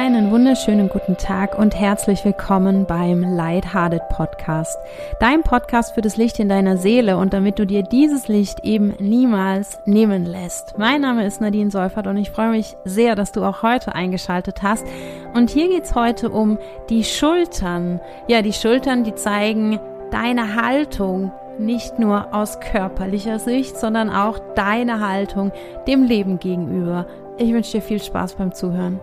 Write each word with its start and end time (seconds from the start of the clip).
Einen 0.00 0.30
wunderschönen 0.30 0.88
guten 0.88 1.18
Tag 1.18 1.58
und 1.58 1.78
herzlich 1.78 2.24
willkommen 2.24 2.86
beim 2.86 3.22
Lighthearted 3.22 4.08
Podcast. 4.08 4.78
Dein 5.20 5.42
Podcast 5.42 5.92
für 5.94 6.00
das 6.00 6.16
Licht 6.16 6.38
in 6.38 6.48
deiner 6.48 6.78
Seele 6.78 7.18
und 7.18 7.34
damit 7.34 7.58
du 7.58 7.66
dir 7.66 7.82
dieses 7.82 8.26
Licht 8.26 8.60
eben 8.64 8.94
niemals 8.98 9.78
nehmen 9.84 10.24
lässt. 10.24 10.78
Mein 10.78 11.02
Name 11.02 11.26
ist 11.26 11.42
Nadine 11.42 11.70
Seufert 11.70 12.06
und 12.06 12.16
ich 12.16 12.30
freue 12.30 12.52
mich 12.52 12.78
sehr, 12.86 13.14
dass 13.14 13.32
du 13.32 13.44
auch 13.44 13.62
heute 13.62 13.94
eingeschaltet 13.94 14.62
hast. 14.62 14.86
Und 15.34 15.50
hier 15.50 15.68
geht's 15.68 15.94
heute 15.94 16.30
um 16.30 16.58
die 16.88 17.04
Schultern. 17.04 18.00
Ja, 18.26 18.40
die 18.40 18.54
Schultern, 18.54 19.04
die 19.04 19.14
zeigen 19.14 19.78
deine 20.10 20.54
Haltung, 20.54 21.30
nicht 21.58 21.98
nur 21.98 22.32
aus 22.34 22.58
körperlicher 22.60 23.38
Sicht, 23.38 23.76
sondern 23.76 24.08
auch 24.08 24.38
deine 24.54 25.06
Haltung 25.06 25.52
dem 25.86 26.04
Leben 26.04 26.38
gegenüber. 26.38 27.04
Ich 27.36 27.52
wünsche 27.52 27.72
dir 27.72 27.82
viel 27.82 28.02
Spaß 28.02 28.36
beim 28.36 28.54
Zuhören. 28.54 28.98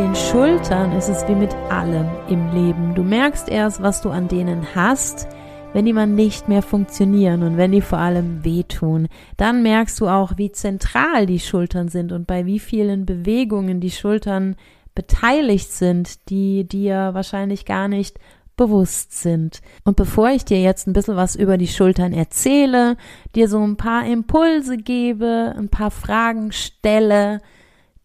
Den 0.00 0.14
Schultern 0.14 0.92
ist 0.92 1.10
es 1.10 1.28
wie 1.28 1.34
mit 1.34 1.54
allem 1.68 2.08
im 2.26 2.50
Leben. 2.54 2.94
Du 2.94 3.02
merkst 3.02 3.50
erst, 3.50 3.82
was 3.82 4.00
du 4.00 4.08
an 4.08 4.28
denen 4.28 4.74
hast, 4.74 5.28
wenn 5.74 5.84
die 5.84 5.92
mal 5.92 6.06
nicht 6.06 6.48
mehr 6.48 6.62
funktionieren 6.62 7.42
und 7.42 7.58
wenn 7.58 7.72
die 7.72 7.82
vor 7.82 7.98
allem 7.98 8.42
wehtun. 8.42 9.08
Dann 9.36 9.62
merkst 9.62 10.00
du 10.00 10.08
auch, 10.08 10.38
wie 10.38 10.52
zentral 10.52 11.26
die 11.26 11.38
Schultern 11.38 11.88
sind 11.88 12.12
und 12.12 12.26
bei 12.26 12.46
wie 12.46 12.60
vielen 12.60 13.04
Bewegungen 13.04 13.82
die 13.82 13.90
Schultern 13.90 14.56
beteiligt 14.94 15.70
sind, 15.70 16.30
die 16.30 16.66
dir 16.66 17.10
wahrscheinlich 17.12 17.66
gar 17.66 17.86
nicht 17.86 18.18
bewusst 18.56 19.20
sind. 19.20 19.60
Und 19.84 19.96
bevor 19.96 20.30
ich 20.30 20.46
dir 20.46 20.62
jetzt 20.62 20.86
ein 20.86 20.94
bisschen 20.94 21.16
was 21.16 21.36
über 21.36 21.58
die 21.58 21.68
Schultern 21.68 22.14
erzähle, 22.14 22.96
dir 23.34 23.50
so 23.50 23.62
ein 23.62 23.76
paar 23.76 24.06
Impulse 24.06 24.78
gebe, 24.78 25.54
ein 25.58 25.68
paar 25.68 25.90
Fragen 25.90 26.52
stelle, 26.52 27.42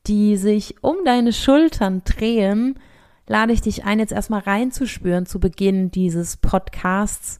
die 0.07 0.37
sich 0.37 0.75
um 0.81 0.97
deine 1.05 1.33
Schultern 1.33 2.01
drehen, 2.05 2.79
lade 3.27 3.53
ich 3.53 3.61
dich 3.61 3.85
ein, 3.85 3.99
jetzt 3.99 4.11
erstmal 4.11 4.41
reinzuspüren 4.41 5.25
zu 5.25 5.39
Beginn 5.39 5.91
dieses 5.91 6.37
Podcasts, 6.37 7.39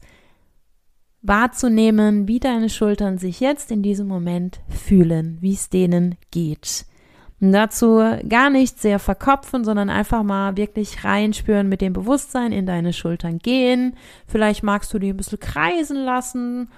wahrzunehmen, 1.22 2.28
wie 2.28 2.38
deine 2.38 2.68
Schultern 2.68 3.18
sich 3.18 3.40
jetzt 3.40 3.70
in 3.70 3.82
diesem 3.82 4.06
Moment 4.06 4.60
fühlen, 4.68 5.38
wie 5.40 5.54
es 5.54 5.70
denen 5.70 6.16
geht. 6.30 6.86
Und 7.40 7.52
dazu 7.52 8.02
gar 8.28 8.48
nicht 8.48 8.80
sehr 8.80 8.98
verkopfen, 8.98 9.64
sondern 9.64 9.90
einfach 9.90 10.22
mal 10.22 10.56
wirklich 10.56 11.04
reinspüren 11.04 11.68
mit 11.68 11.80
dem 11.80 11.92
Bewusstsein 11.92 12.52
in 12.52 12.64
deine 12.64 12.92
Schultern 12.92 13.38
gehen. 13.38 13.94
Vielleicht 14.26 14.62
magst 14.62 14.94
du 14.94 14.98
die 14.98 15.10
ein 15.10 15.16
bisschen 15.16 15.40
kreisen 15.40 15.98
lassen 15.98 16.70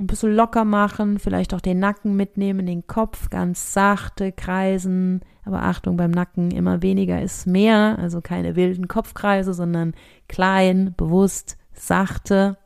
ein 0.00 0.06
bisschen 0.06 0.34
locker 0.34 0.64
machen, 0.64 1.18
vielleicht 1.18 1.52
auch 1.52 1.60
den 1.60 1.78
Nacken 1.78 2.16
mitnehmen, 2.16 2.66
den 2.66 2.86
Kopf 2.86 3.28
ganz 3.28 3.72
sachte 3.72 4.32
kreisen. 4.32 5.20
Aber 5.44 5.62
Achtung 5.62 5.96
beim 5.96 6.10
Nacken, 6.10 6.50
immer 6.50 6.82
weniger 6.82 7.20
ist 7.20 7.46
mehr, 7.46 7.98
also 7.98 8.20
keine 8.20 8.56
wilden 8.56 8.88
Kopfkreise, 8.88 9.52
sondern 9.52 9.94
klein, 10.26 10.94
bewusst, 10.96 11.58
sachte. 11.74 12.56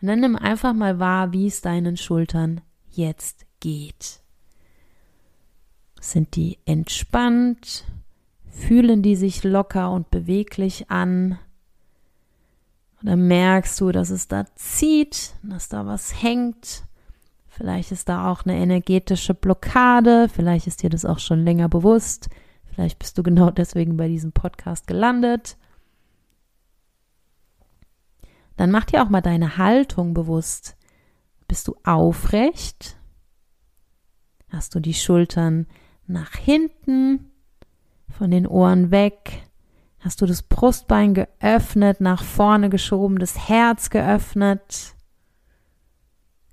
Und 0.00 0.08
dann 0.08 0.20
nimm 0.20 0.36
einfach 0.36 0.72
mal 0.72 0.98
wahr, 0.98 1.32
wie 1.32 1.46
es 1.46 1.60
deinen 1.60 1.96
Schultern 1.98 2.62
jetzt 2.88 3.46
geht. 3.60 4.20
Sind 6.00 6.34
die 6.34 6.58
entspannt? 6.64 7.84
Fühlen 8.48 9.02
die 9.02 9.16
sich 9.16 9.44
locker 9.44 9.90
und 9.92 10.10
beweglich 10.10 10.90
an? 10.90 11.38
Und 13.00 13.08
dann 13.08 13.28
merkst 13.28 13.80
du, 13.80 13.92
dass 13.92 14.10
es 14.10 14.28
da 14.28 14.44
zieht, 14.54 15.34
dass 15.42 15.68
da 15.68 15.86
was 15.86 16.22
hängt. 16.22 16.84
Vielleicht 17.48 17.92
ist 17.92 18.08
da 18.08 18.30
auch 18.30 18.44
eine 18.44 18.56
energetische 18.56 19.34
Blockade. 19.34 20.28
Vielleicht 20.28 20.66
ist 20.66 20.82
dir 20.82 20.90
das 20.90 21.04
auch 21.04 21.18
schon 21.18 21.44
länger 21.44 21.68
bewusst. 21.68 22.28
Vielleicht 22.64 22.98
bist 22.98 23.16
du 23.18 23.22
genau 23.22 23.50
deswegen 23.50 23.96
bei 23.96 24.08
diesem 24.08 24.32
Podcast 24.32 24.86
gelandet. 24.86 25.56
Dann 28.56 28.70
mach 28.70 28.84
dir 28.84 29.02
auch 29.02 29.08
mal 29.08 29.22
deine 29.22 29.56
Haltung 29.56 30.12
bewusst. 30.12 30.76
Bist 31.48 31.66
du 31.68 31.76
aufrecht? 31.82 32.96
Hast 34.50 34.74
du 34.74 34.80
die 34.80 34.94
Schultern 34.94 35.66
nach 36.06 36.34
hinten, 36.34 37.30
von 38.08 38.30
den 38.30 38.46
Ohren 38.46 38.90
weg? 38.90 39.49
Hast 40.00 40.22
du 40.22 40.26
das 40.26 40.42
Brustbein 40.42 41.12
geöffnet, 41.12 42.00
nach 42.00 42.22
vorne 42.22 42.70
geschoben, 42.70 43.18
das 43.18 43.48
Herz 43.48 43.90
geöffnet? 43.90 44.94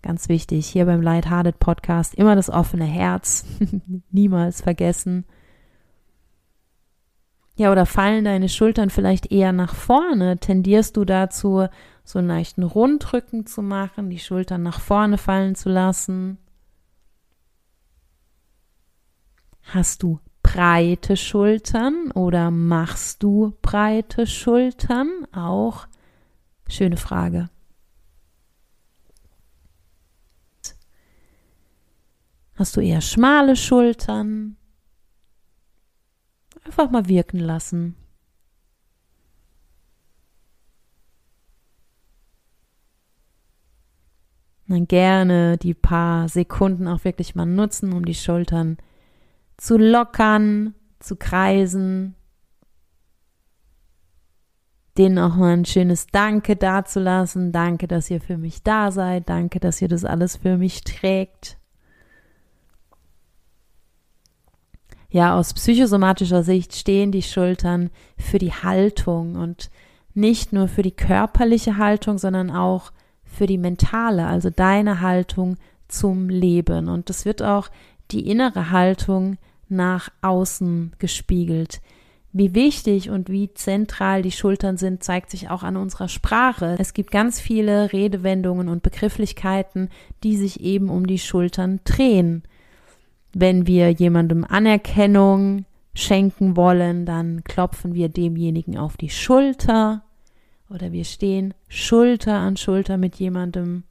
Ganz 0.01 0.27
wichtig, 0.27 0.67
hier 0.67 0.85
beim 0.85 1.01
Lighthearted 1.01 1.57
Podcast 1.57 2.13
immer 2.15 2.35
das 2.35 2.49
offene 2.49 2.85
Herz. 2.85 3.45
Niemals 4.11 4.61
vergessen. 4.61 5.25
Ja, 7.55 7.71
oder 7.71 7.85
fallen 7.85 8.25
deine 8.25 8.49
Schultern 8.49 8.89
vielleicht 8.89 9.31
eher 9.31 9.53
nach 9.53 9.73
vorne? 9.73 10.37
Tendierst 10.37 10.97
du 10.97 11.05
dazu, 11.05 11.67
so 12.03 12.19
einen 12.19 12.27
leichten 12.27 12.63
Rundrücken 12.63 13.45
zu 13.45 13.61
machen, 13.61 14.09
die 14.09 14.19
Schultern 14.19 14.61
nach 14.61 14.79
vorne 14.79 15.17
fallen 15.17 15.55
zu 15.55 15.69
lassen? 15.69 16.37
Hast 19.63 20.03
du 20.03 20.19
breite 20.57 21.15
Schultern 21.17 22.09
oder 22.13 22.49
machst 22.49 23.21
du 23.21 23.55
breite 23.61 24.25
Schultern? 24.25 25.27
Auch 25.31 25.87
schöne 26.67 26.97
Frage. 26.97 27.51
Hast 32.55 32.75
du 32.75 32.81
eher 32.81 33.01
schmale 33.01 33.55
Schultern? 33.55 34.57
Einfach 36.63 36.89
mal 36.89 37.07
wirken 37.07 37.39
lassen. 37.39 37.95
Dann 44.67 44.87
gerne 44.87 45.59
die 45.59 45.75
paar 45.75 46.27
Sekunden 46.27 46.87
auch 46.87 47.03
wirklich 47.03 47.35
mal 47.35 47.45
nutzen, 47.45 47.93
um 47.93 48.03
die 48.03 48.15
Schultern 48.15 48.77
zu 49.57 49.77
lockern, 49.77 50.75
zu 50.99 51.15
kreisen, 51.15 52.15
denen 54.97 55.19
auch 55.19 55.35
mal 55.35 55.53
ein 55.53 55.65
schönes 55.65 56.07
Danke 56.07 56.55
dazulassen. 56.55 57.51
Danke, 57.51 57.87
dass 57.87 58.09
ihr 58.09 58.21
für 58.21 58.37
mich 58.37 58.63
da 58.63 58.91
seid. 58.91 59.29
Danke, 59.29 59.59
dass 59.59 59.81
ihr 59.81 59.87
das 59.87 60.05
alles 60.05 60.37
für 60.37 60.57
mich 60.57 60.83
trägt. 60.83 61.57
Ja, 65.09 65.37
aus 65.37 65.53
psychosomatischer 65.53 66.43
Sicht 66.43 66.75
stehen 66.75 67.11
die 67.11 67.21
Schultern 67.21 67.89
für 68.17 68.39
die 68.39 68.51
Haltung 68.51 69.35
und 69.35 69.69
nicht 70.13 70.51
nur 70.51 70.67
für 70.67 70.81
die 70.81 70.91
körperliche 70.91 71.77
Haltung, 71.77 72.17
sondern 72.17 72.51
auch 72.51 72.91
für 73.23 73.45
die 73.45 73.57
mentale, 73.57 74.25
also 74.25 74.49
deine 74.49 74.99
Haltung 74.99 75.57
zum 75.87 76.27
Leben. 76.27 76.89
Und 76.89 77.09
das 77.09 77.23
wird 77.23 77.41
auch 77.41 77.69
die 78.11 78.29
innere 78.29 78.71
Haltung 78.71 79.37
nach 79.69 80.09
außen 80.21 80.93
gespiegelt. 80.99 81.81
Wie 82.33 82.53
wichtig 82.53 83.09
und 83.09 83.29
wie 83.29 83.53
zentral 83.53 84.21
die 84.21 84.31
Schultern 84.31 84.77
sind, 84.77 85.03
zeigt 85.03 85.31
sich 85.31 85.49
auch 85.49 85.63
an 85.63 85.75
unserer 85.75 86.07
Sprache. 86.07 86.75
Es 86.77 86.93
gibt 86.93 87.11
ganz 87.11 87.39
viele 87.39 87.91
Redewendungen 87.93 88.67
und 88.69 88.83
Begrifflichkeiten, 88.83 89.89
die 90.23 90.37
sich 90.37 90.59
eben 90.61 90.89
um 90.89 91.07
die 91.07 91.19
Schultern 91.19 91.79
drehen. 91.83 92.43
Wenn 93.33 93.65
wir 93.65 93.89
jemandem 93.91 94.43
Anerkennung 94.43 95.65
schenken 95.93 96.55
wollen, 96.55 97.05
dann 97.05 97.43
klopfen 97.43 97.95
wir 97.95 98.09
demjenigen 98.09 98.77
auf 98.77 98.97
die 98.97 99.09
Schulter 99.09 100.03
oder 100.69 100.91
wir 100.91 101.05
stehen 101.05 101.53
Schulter 101.69 102.35
an 102.35 102.57
Schulter 102.57 102.97
mit 102.97 103.15
jemandem 103.15 103.83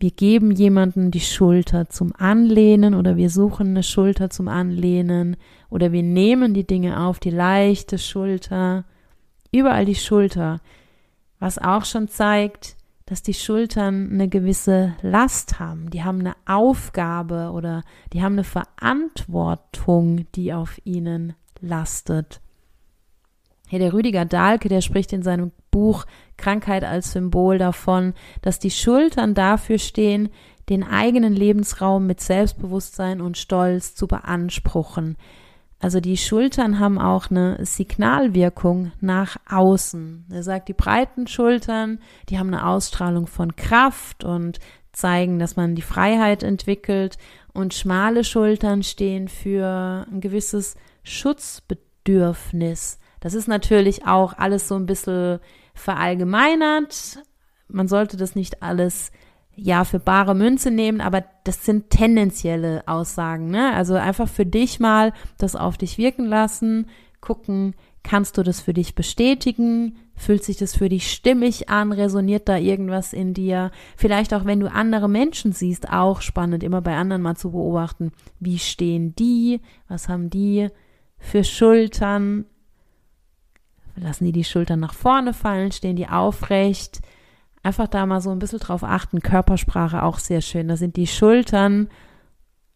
wir 0.00 0.10
geben 0.10 0.50
jemanden 0.50 1.10
die 1.10 1.20
Schulter 1.20 1.90
zum 1.90 2.14
Anlehnen 2.16 2.94
oder 2.94 3.16
wir 3.16 3.28
suchen 3.28 3.68
eine 3.68 3.82
Schulter 3.82 4.30
zum 4.30 4.48
Anlehnen 4.48 5.36
oder 5.68 5.92
wir 5.92 6.02
nehmen 6.02 6.54
die 6.54 6.66
Dinge 6.66 7.00
auf 7.00 7.20
die 7.20 7.30
leichte 7.30 7.98
Schulter, 7.98 8.84
überall 9.52 9.84
die 9.84 9.94
Schulter, 9.94 10.60
was 11.38 11.58
auch 11.58 11.84
schon 11.84 12.08
zeigt, 12.08 12.76
dass 13.04 13.22
die 13.22 13.34
Schultern 13.34 14.10
eine 14.10 14.28
gewisse 14.28 14.94
Last 15.02 15.60
haben, 15.60 15.90
die 15.90 16.02
haben 16.02 16.20
eine 16.20 16.34
Aufgabe 16.46 17.50
oder 17.52 17.82
die 18.14 18.22
haben 18.22 18.34
eine 18.34 18.44
Verantwortung, 18.44 20.24
die 20.34 20.54
auf 20.54 20.80
ihnen 20.84 21.34
lastet. 21.60 22.40
Hier 23.68 23.80
der 23.80 23.92
Rüdiger 23.92 24.24
Dahlke, 24.24 24.70
der 24.70 24.80
spricht 24.80 25.12
in 25.12 25.22
seinem 25.22 25.52
Buch 25.70 26.04
Krankheit 26.36 26.84
als 26.84 27.12
Symbol 27.12 27.58
davon, 27.58 28.14
dass 28.42 28.58
die 28.58 28.70
Schultern 28.70 29.34
dafür 29.34 29.78
stehen, 29.78 30.30
den 30.68 30.84
eigenen 30.84 31.34
Lebensraum 31.34 32.06
mit 32.06 32.20
Selbstbewusstsein 32.20 33.20
und 33.20 33.36
Stolz 33.36 33.94
zu 33.94 34.06
beanspruchen. 34.06 35.16
Also 35.80 36.00
die 36.00 36.18
Schultern 36.18 36.78
haben 36.78 36.98
auch 36.98 37.30
eine 37.30 37.64
Signalwirkung 37.64 38.92
nach 39.00 39.38
außen. 39.48 40.26
Er 40.30 40.42
sagt, 40.42 40.68
die 40.68 40.74
breiten 40.74 41.26
Schultern, 41.26 42.00
die 42.28 42.38
haben 42.38 42.48
eine 42.48 42.66
Ausstrahlung 42.66 43.26
von 43.26 43.56
Kraft 43.56 44.22
und 44.22 44.60
zeigen, 44.92 45.38
dass 45.38 45.56
man 45.56 45.74
die 45.74 45.82
Freiheit 45.82 46.42
entwickelt. 46.42 47.16
Und 47.54 47.74
schmale 47.74 48.24
Schultern 48.24 48.82
stehen 48.82 49.28
für 49.28 50.06
ein 50.12 50.20
gewisses 50.20 50.76
Schutzbedürfnis. 51.02 52.99
Das 53.20 53.34
ist 53.34 53.48
natürlich 53.48 54.06
auch 54.06 54.36
alles 54.36 54.66
so 54.66 54.76
ein 54.76 54.86
bisschen 54.86 55.38
verallgemeinert. 55.74 57.18
Man 57.68 57.86
sollte 57.88 58.16
das 58.16 58.34
nicht 58.34 58.62
alles 58.62 59.12
ja 59.54 59.84
für 59.84 59.98
bare 59.98 60.34
Münze 60.34 60.70
nehmen, 60.70 61.00
aber 61.00 61.24
das 61.44 61.64
sind 61.64 61.90
tendenzielle 61.90 62.82
Aussagen. 62.86 63.50
Ne? 63.50 63.72
Also 63.74 63.94
einfach 63.94 64.28
für 64.28 64.46
dich 64.46 64.80
mal 64.80 65.12
das 65.38 65.54
auf 65.54 65.76
dich 65.76 65.98
wirken 65.98 66.24
lassen, 66.24 66.86
gucken, 67.20 67.74
kannst 68.02 68.38
du 68.38 68.42
das 68.42 68.60
für 68.60 68.72
dich 68.72 68.94
bestätigen? 68.94 69.98
Fühlt 70.16 70.44
sich 70.44 70.56
das 70.56 70.76
für 70.76 70.88
dich 70.88 71.10
stimmig 71.12 71.68
an? 71.68 71.92
Resoniert 71.92 72.48
da 72.48 72.56
irgendwas 72.56 73.12
in 73.12 73.34
dir? 73.34 73.70
Vielleicht 73.96 74.34
auch, 74.34 74.44
wenn 74.44 74.60
du 74.60 74.70
andere 74.70 75.08
Menschen 75.08 75.52
siehst, 75.52 75.90
auch 75.90 76.20
spannend, 76.20 76.62
immer 76.62 76.80
bei 76.80 76.96
anderen 76.96 77.22
mal 77.22 77.36
zu 77.36 77.52
beobachten. 77.52 78.12
Wie 78.38 78.58
stehen 78.58 79.14
die? 79.14 79.60
Was 79.88 80.08
haben 80.08 80.30
die 80.30 80.68
für 81.18 81.44
Schultern? 81.44 82.46
Lassen 84.00 84.24
die 84.24 84.32
die 84.32 84.44
Schultern 84.44 84.80
nach 84.80 84.94
vorne 84.94 85.34
fallen? 85.34 85.72
Stehen 85.72 85.96
die 85.96 86.08
aufrecht? 86.08 87.00
Einfach 87.62 87.88
da 87.88 88.06
mal 88.06 88.20
so 88.20 88.30
ein 88.30 88.38
bisschen 88.38 88.58
drauf 88.60 88.82
achten. 88.82 89.20
Körpersprache 89.20 90.02
auch 90.02 90.18
sehr 90.18 90.40
schön. 90.40 90.68
Da 90.68 90.76
sind 90.76 90.96
die 90.96 91.06
Schultern 91.06 91.88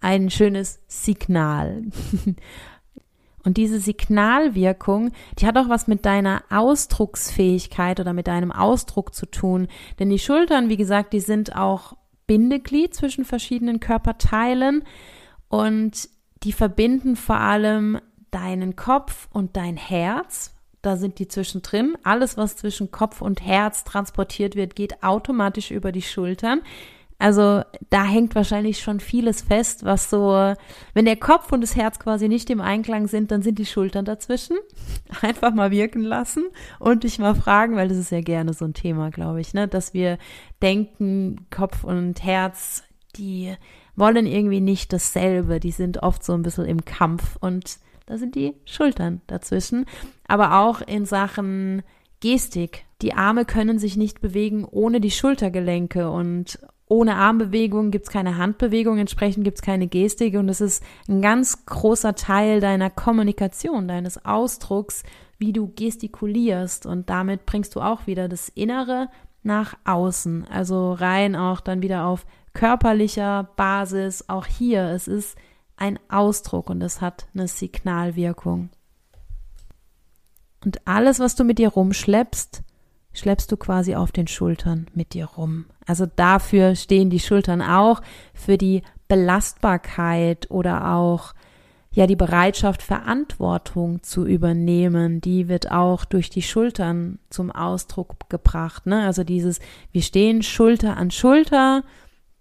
ein 0.00 0.30
schönes 0.30 0.80
Signal. 0.86 1.84
Und 3.44 3.58
diese 3.58 3.78
Signalwirkung, 3.78 5.12
die 5.38 5.46
hat 5.46 5.58
auch 5.58 5.68
was 5.68 5.86
mit 5.86 6.06
deiner 6.06 6.42
Ausdrucksfähigkeit 6.50 8.00
oder 8.00 8.14
mit 8.14 8.26
deinem 8.26 8.50
Ausdruck 8.50 9.14
zu 9.14 9.26
tun. 9.26 9.68
Denn 9.98 10.08
die 10.08 10.18
Schultern, 10.18 10.70
wie 10.70 10.78
gesagt, 10.78 11.12
die 11.12 11.20
sind 11.20 11.54
auch 11.54 11.94
Bindeglied 12.26 12.94
zwischen 12.94 13.26
verschiedenen 13.26 13.80
Körperteilen 13.80 14.84
und 15.48 16.08
die 16.42 16.52
verbinden 16.52 17.16
vor 17.16 17.36
allem 17.36 17.98
deinen 18.30 18.76
Kopf 18.76 19.28
und 19.30 19.56
dein 19.56 19.76
Herz, 19.76 20.53
da 20.84 20.96
sind 20.96 21.18
die 21.18 21.28
zwischendrin. 21.28 21.96
Alles, 22.02 22.36
was 22.36 22.56
zwischen 22.56 22.90
Kopf 22.90 23.20
und 23.20 23.44
Herz 23.44 23.84
transportiert 23.84 24.56
wird, 24.56 24.76
geht 24.76 25.02
automatisch 25.02 25.70
über 25.70 25.92
die 25.92 26.02
Schultern. 26.02 26.60
Also 27.18 27.62
da 27.90 28.04
hängt 28.04 28.34
wahrscheinlich 28.34 28.80
schon 28.80 29.00
vieles 29.00 29.42
fest, 29.42 29.84
was 29.84 30.10
so, 30.10 30.54
wenn 30.94 31.04
der 31.04 31.16
Kopf 31.16 31.52
und 31.52 31.60
das 31.60 31.76
Herz 31.76 31.98
quasi 31.98 32.28
nicht 32.28 32.50
im 32.50 32.60
Einklang 32.60 33.06
sind, 33.06 33.30
dann 33.30 33.40
sind 33.40 33.58
die 33.58 33.66
Schultern 33.66 34.04
dazwischen. 34.04 34.56
Einfach 35.22 35.54
mal 35.54 35.70
wirken 35.70 36.02
lassen 36.02 36.44
und 36.80 37.04
dich 37.04 37.18
mal 37.18 37.34
fragen, 37.34 37.76
weil 37.76 37.88
das 37.88 37.98
ist 37.98 38.10
ja 38.10 38.20
gerne 38.20 38.52
so 38.52 38.64
ein 38.64 38.74
Thema, 38.74 39.10
glaube 39.10 39.40
ich, 39.40 39.54
ne, 39.54 39.68
dass 39.68 39.94
wir 39.94 40.18
denken, 40.60 41.46
Kopf 41.50 41.84
und 41.84 42.22
Herz, 42.22 42.82
die 43.16 43.54
wollen 43.96 44.26
irgendwie 44.26 44.60
nicht 44.60 44.92
dasselbe, 44.92 45.60
die 45.60 45.70
sind 45.70 46.02
oft 46.02 46.24
so 46.24 46.32
ein 46.32 46.42
bisschen 46.42 46.66
im 46.66 46.84
Kampf 46.84 47.36
und 47.40 47.78
da 48.06 48.18
sind 48.18 48.34
die 48.34 48.54
Schultern 48.64 49.20
dazwischen. 49.26 49.86
Aber 50.26 50.60
auch 50.60 50.80
in 50.80 51.06
Sachen 51.06 51.82
Gestik. 52.20 52.86
Die 53.02 53.12
Arme 53.12 53.44
können 53.44 53.78
sich 53.78 53.98
nicht 53.98 54.22
bewegen 54.22 54.64
ohne 54.64 55.00
die 55.00 55.10
Schultergelenke 55.10 56.10
und 56.10 56.58
ohne 56.86 57.16
Armbewegung 57.16 57.90
gibt 57.90 58.06
es 58.06 58.10
keine 58.10 58.38
Handbewegung, 58.38 58.98
entsprechend 58.98 59.44
gibt 59.44 59.58
es 59.58 59.62
keine 59.62 59.88
Gestik 59.88 60.34
und 60.34 60.48
es 60.48 60.60
ist 60.60 60.82
ein 61.08 61.20
ganz 61.20 61.66
großer 61.66 62.14
Teil 62.14 62.60
deiner 62.60 62.88
Kommunikation, 62.88 63.88
deines 63.88 64.24
Ausdrucks, 64.24 65.02
wie 65.38 65.52
du 65.52 65.72
gestikulierst 65.74 66.86
und 66.86 67.10
damit 67.10 67.44
bringst 67.46 67.74
du 67.74 67.80
auch 67.80 68.06
wieder 68.06 68.28
das 68.28 68.48
Innere 68.48 69.08
nach 69.42 69.74
außen, 69.84 70.46
also 70.48 70.92
rein 70.92 71.36
auch 71.36 71.60
dann 71.60 71.82
wieder 71.82 72.06
auf 72.06 72.24
körperlicher 72.54 73.50
Basis, 73.56 74.28
auch 74.28 74.46
hier, 74.46 74.84
es 74.84 75.08
ist 75.08 75.36
ein 75.76 75.98
Ausdruck 76.08 76.70
und 76.70 76.82
es 76.82 77.00
hat 77.00 77.26
eine 77.34 77.48
Signalwirkung. 77.48 78.70
Und 80.64 80.86
alles, 80.86 81.20
was 81.20 81.34
du 81.34 81.44
mit 81.44 81.58
dir 81.58 81.68
rumschleppst, 81.68 82.62
schleppst 83.12 83.52
du 83.52 83.56
quasi 83.56 83.94
auf 83.94 84.12
den 84.12 84.26
Schultern 84.26 84.86
mit 84.94 85.14
dir 85.14 85.26
rum. 85.26 85.66
Also 85.86 86.06
dafür 86.06 86.74
stehen 86.74 87.10
die 87.10 87.20
Schultern 87.20 87.62
auch 87.62 88.00
für 88.32 88.58
die 88.58 88.82
Belastbarkeit 89.08 90.50
oder 90.50 90.94
auch 90.94 91.34
ja 91.92 92.06
die 92.06 92.16
Bereitschaft, 92.16 92.82
Verantwortung 92.82 94.02
zu 94.02 94.26
übernehmen, 94.26 95.20
die 95.20 95.48
wird 95.48 95.70
auch 95.70 96.04
durch 96.04 96.28
die 96.28 96.42
Schultern 96.42 97.20
zum 97.30 97.52
Ausdruck 97.52 98.28
gebracht. 98.28 98.86
Ne? 98.86 99.04
Also 99.04 99.22
dieses, 99.22 99.60
wir 99.92 100.02
stehen 100.02 100.42
Schulter 100.42 100.96
an 100.96 101.12
Schulter, 101.12 101.84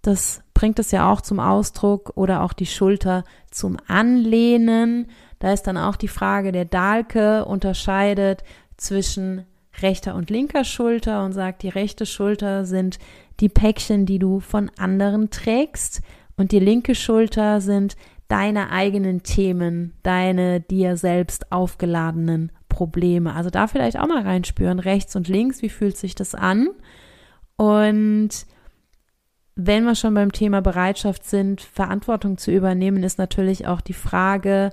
das 0.02 0.43
bringt 0.64 0.80
es 0.80 0.92
ja 0.92 1.12
auch 1.12 1.20
zum 1.20 1.42
Ausdruck 1.42 2.14
oder 2.16 2.42
auch 2.42 2.54
die 2.54 2.66
Schulter 2.66 3.26
zum 3.52 3.76
Anlehnen. 3.86 5.08
Da 5.40 5.52
ist 5.52 5.64
dann 5.64 5.76
auch 5.76 5.98
die 5.98 6.08
Frage, 6.08 6.54
der 6.54 6.64
Dahlke 6.64 7.44
unterscheidet 7.44 8.46
zwischen 8.78 9.44
rechter 9.82 10.16
und 10.16 10.30
linker 10.30 10.64
Schulter 10.64 11.26
und 11.26 11.34
sagt, 11.34 11.64
die 11.64 11.68
rechte 11.68 12.06
Schulter 12.06 12.64
sind 12.64 12.98
die 13.42 13.50
Päckchen, 13.50 14.06
die 14.06 14.20
du 14.20 14.40
von 14.40 14.72
anderen 14.78 15.32
trägst 15.32 16.02
und 16.38 16.54
die 16.54 16.60
linke 16.60 16.96
Schulter 16.96 17.60
sind 17.60 17.98
deine 18.30 18.72
eigenen 18.72 19.22
Themen, 19.22 19.92
deine 20.02 20.62
dir 20.62 20.96
selbst 20.96 21.52
aufgeladenen 21.52 22.54
Probleme. 22.70 23.36
Also 23.36 23.50
da 23.50 23.68
vielleicht 23.68 24.00
auch 24.00 24.08
mal 24.08 24.24
reinspüren, 24.24 24.80
rechts 24.80 25.18
und 25.18 25.28
links, 25.28 25.62
wie 25.62 25.68
fühlt 25.68 25.98
sich 25.98 26.16
das 26.16 26.34
an? 26.34 26.70
Und 27.58 28.46
wenn 29.56 29.84
wir 29.86 29.96
schon 29.96 30.14
beim 30.14 30.32
Thema 30.32 30.62
Bereitschaft 30.62 31.26
sind, 31.26 31.62
Verantwortung 31.62 32.38
zu 32.38 32.52
übernehmen, 32.52 33.04
ist 33.04 33.20
natürlich 33.20 33.68
auch 33.68 33.82
die 33.82 33.94
Frage 33.94 34.72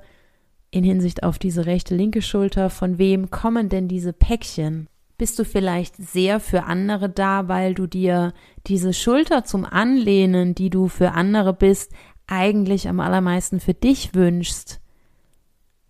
in 0.70 0.84
Hinsicht 0.84 1.22
auf 1.22 1.38
diese 1.38 1.66
rechte 1.66 1.94
linke 1.94 2.22
Schulter, 2.22 2.70
von 2.70 2.98
wem 2.98 3.30
kommen 3.30 3.68
denn 3.68 3.88
diese 3.88 4.12
Päckchen? 4.12 4.88
Bist 5.18 5.38
du 5.38 5.44
vielleicht 5.44 5.96
sehr 5.96 6.40
für 6.40 6.64
andere 6.64 7.10
da, 7.10 7.48
weil 7.48 7.74
du 7.74 7.86
dir 7.86 8.32
diese 8.66 8.94
Schulter 8.94 9.44
zum 9.44 9.66
Anlehnen, 9.66 10.54
die 10.54 10.70
du 10.70 10.88
für 10.88 11.12
andere 11.12 11.52
bist, 11.52 11.92
eigentlich 12.26 12.88
am 12.88 13.00
allermeisten 13.00 13.60
für 13.60 13.74
dich 13.74 14.14
wünschst? 14.14 14.80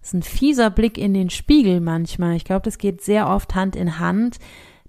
Das 0.00 0.08
ist 0.08 0.14
ein 0.14 0.22
fieser 0.22 0.70
Blick 0.70 0.98
in 0.98 1.14
den 1.14 1.30
Spiegel 1.30 1.80
manchmal. 1.80 2.34
Ich 2.34 2.44
glaube, 2.44 2.62
das 2.62 2.78
geht 2.78 3.02
sehr 3.02 3.28
oft 3.28 3.54
Hand 3.54 3.76
in 3.76 4.00
Hand, 4.00 4.38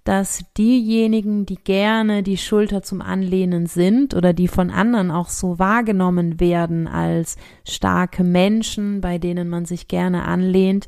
dass 0.03 0.43
diejenigen, 0.57 1.45
die 1.45 1.57
gerne 1.57 2.23
die 2.23 2.37
Schulter 2.37 2.81
zum 2.81 3.01
Anlehnen 3.01 3.67
sind 3.67 4.15
oder 4.15 4.33
die 4.33 4.47
von 4.47 4.71
anderen 4.71 5.11
auch 5.11 5.29
so 5.29 5.59
wahrgenommen 5.59 6.39
werden 6.39 6.87
als 6.87 7.37
starke 7.67 8.23
Menschen, 8.23 9.01
bei 9.01 9.19
denen 9.19 9.47
man 9.47 9.65
sich 9.65 9.87
gerne 9.87 10.25
anlehnt, 10.25 10.87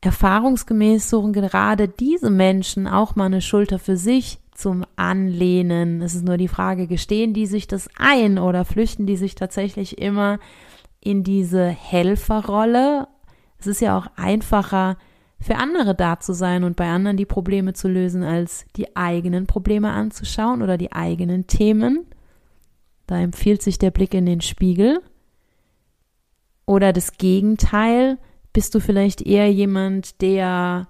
erfahrungsgemäß 0.00 1.10
suchen 1.10 1.32
gerade 1.32 1.88
diese 1.88 2.30
Menschen 2.30 2.86
auch 2.86 3.16
mal 3.16 3.26
eine 3.26 3.40
Schulter 3.40 3.78
für 3.78 3.96
sich 3.96 4.38
zum 4.54 4.84
Anlehnen. 4.96 6.00
Es 6.00 6.14
ist 6.14 6.24
nur 6.24 6.38
die 6.38 6.48
Frage, 6.48 6.86
gestehen 6.86 7.34
die 7.34 7.46
sich 7.46 7.66
das 7.66 7.88
ein 7.98 8.38
oder 8.38 8.64
flüchten 8.64 9.06
die 9.06 9.16
sich 9.16 9.34
tatsächlich 9.34 9.98
immer 9.98 10.38
in 11.00 11.22
diese 11.22 11.66
Helferrolle? 11.66 13.08
Es 13.58 13.66
ist 13.66 13.80
ja 13.80 13.98
auch 13.98 14.06
einfacher, 14.16 14.96
für 15.40 15.56
andere 15.56 15.94
da 15.94 16.18
zu 16.18 16.32
sein 16.32 16.64
und 16.64 16.76
bei 16.76 16.88
anderen 16.88 17.16
die 17.16 17.26
Probleme 17.26 17.72
zu 17.74 17.88
lösen, 17.88 18.22
als 18.22 18.64
die 18.76 18.96
eigenen 18.96 19.46
Probleme 19.46 19.90
anzuschauen 19.90 20.62
oder 20.62 20.78
die 20.78 20.92
eigenen 20.92 21.46
Themen. 21.46 22.06
Da 23.06 23.18
empfiehlt 23.18 23.62
sich 23.62 23.78
der 23.78 23.90
Blick 23.90 24.14
in 24.14 24.26
den 24.26 24.40
Spiegel. 24.40 25.00
Oder 26.64 26.92
das 26.92 27.12
Gegenteil, 27.18 28.18
bist 28.52 28.74
du 28.74 28.80
vielleicht 28.80 29.20
eher 29.20 29.52
jemand, 29.52 30.22
der 30.22 30.88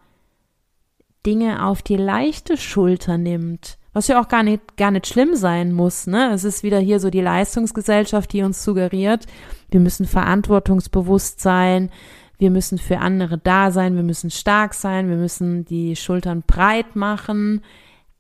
Dinge 1.27 1.67
auf 1.67 1.83
die 1.83 1.97
leichte 1.97 2.57
Schulter 2.57 3.19
nimmt, 3.19 3.79
was 3.93 4.07
ja 4.07 4.23
auch 4.23 4.29
gar 4.29 4.45
nicht, 4.45 4.77
gar 4.77 4.93
nicht 4.93 5.09
schlimm 5.09 5.35
sein 5.35 5.73
muss. 5.73 6.07
Ne? 6.07 6.31
Es 6.33 6.45
ist 6.45 6.63
wieder 6.63 6.79
hier 6.79 7.01
so 7.01 7.11
die 7.11 7.21
Leistungsgesellschaft, 7.21 8.33
die 8.33 8.43
uns 8.43 8.63
suggeriert, 8.63 9.27
wir 9.71 9.81
müssen 9.81 10.07
verantwortungsbewusst 10.07 11.41
sein, 11.41 11.91
wir 12.39 12.51
müssen 12.51 12.79
für 12.79 12.99
andere 12.99 13.39
da 13.39 13.71
sein, 13.71 13.97
wir 13.97 14.03
müssen 14.03 14.31
stark 14.31 14.75
sein, 14.75 15.09
wir 15.09 15.17
müssen 15.17 15.65
die 15.65 15.97
Schultern 15.97 16.43
breit 16.47 16.97
machen. 16.97 17.63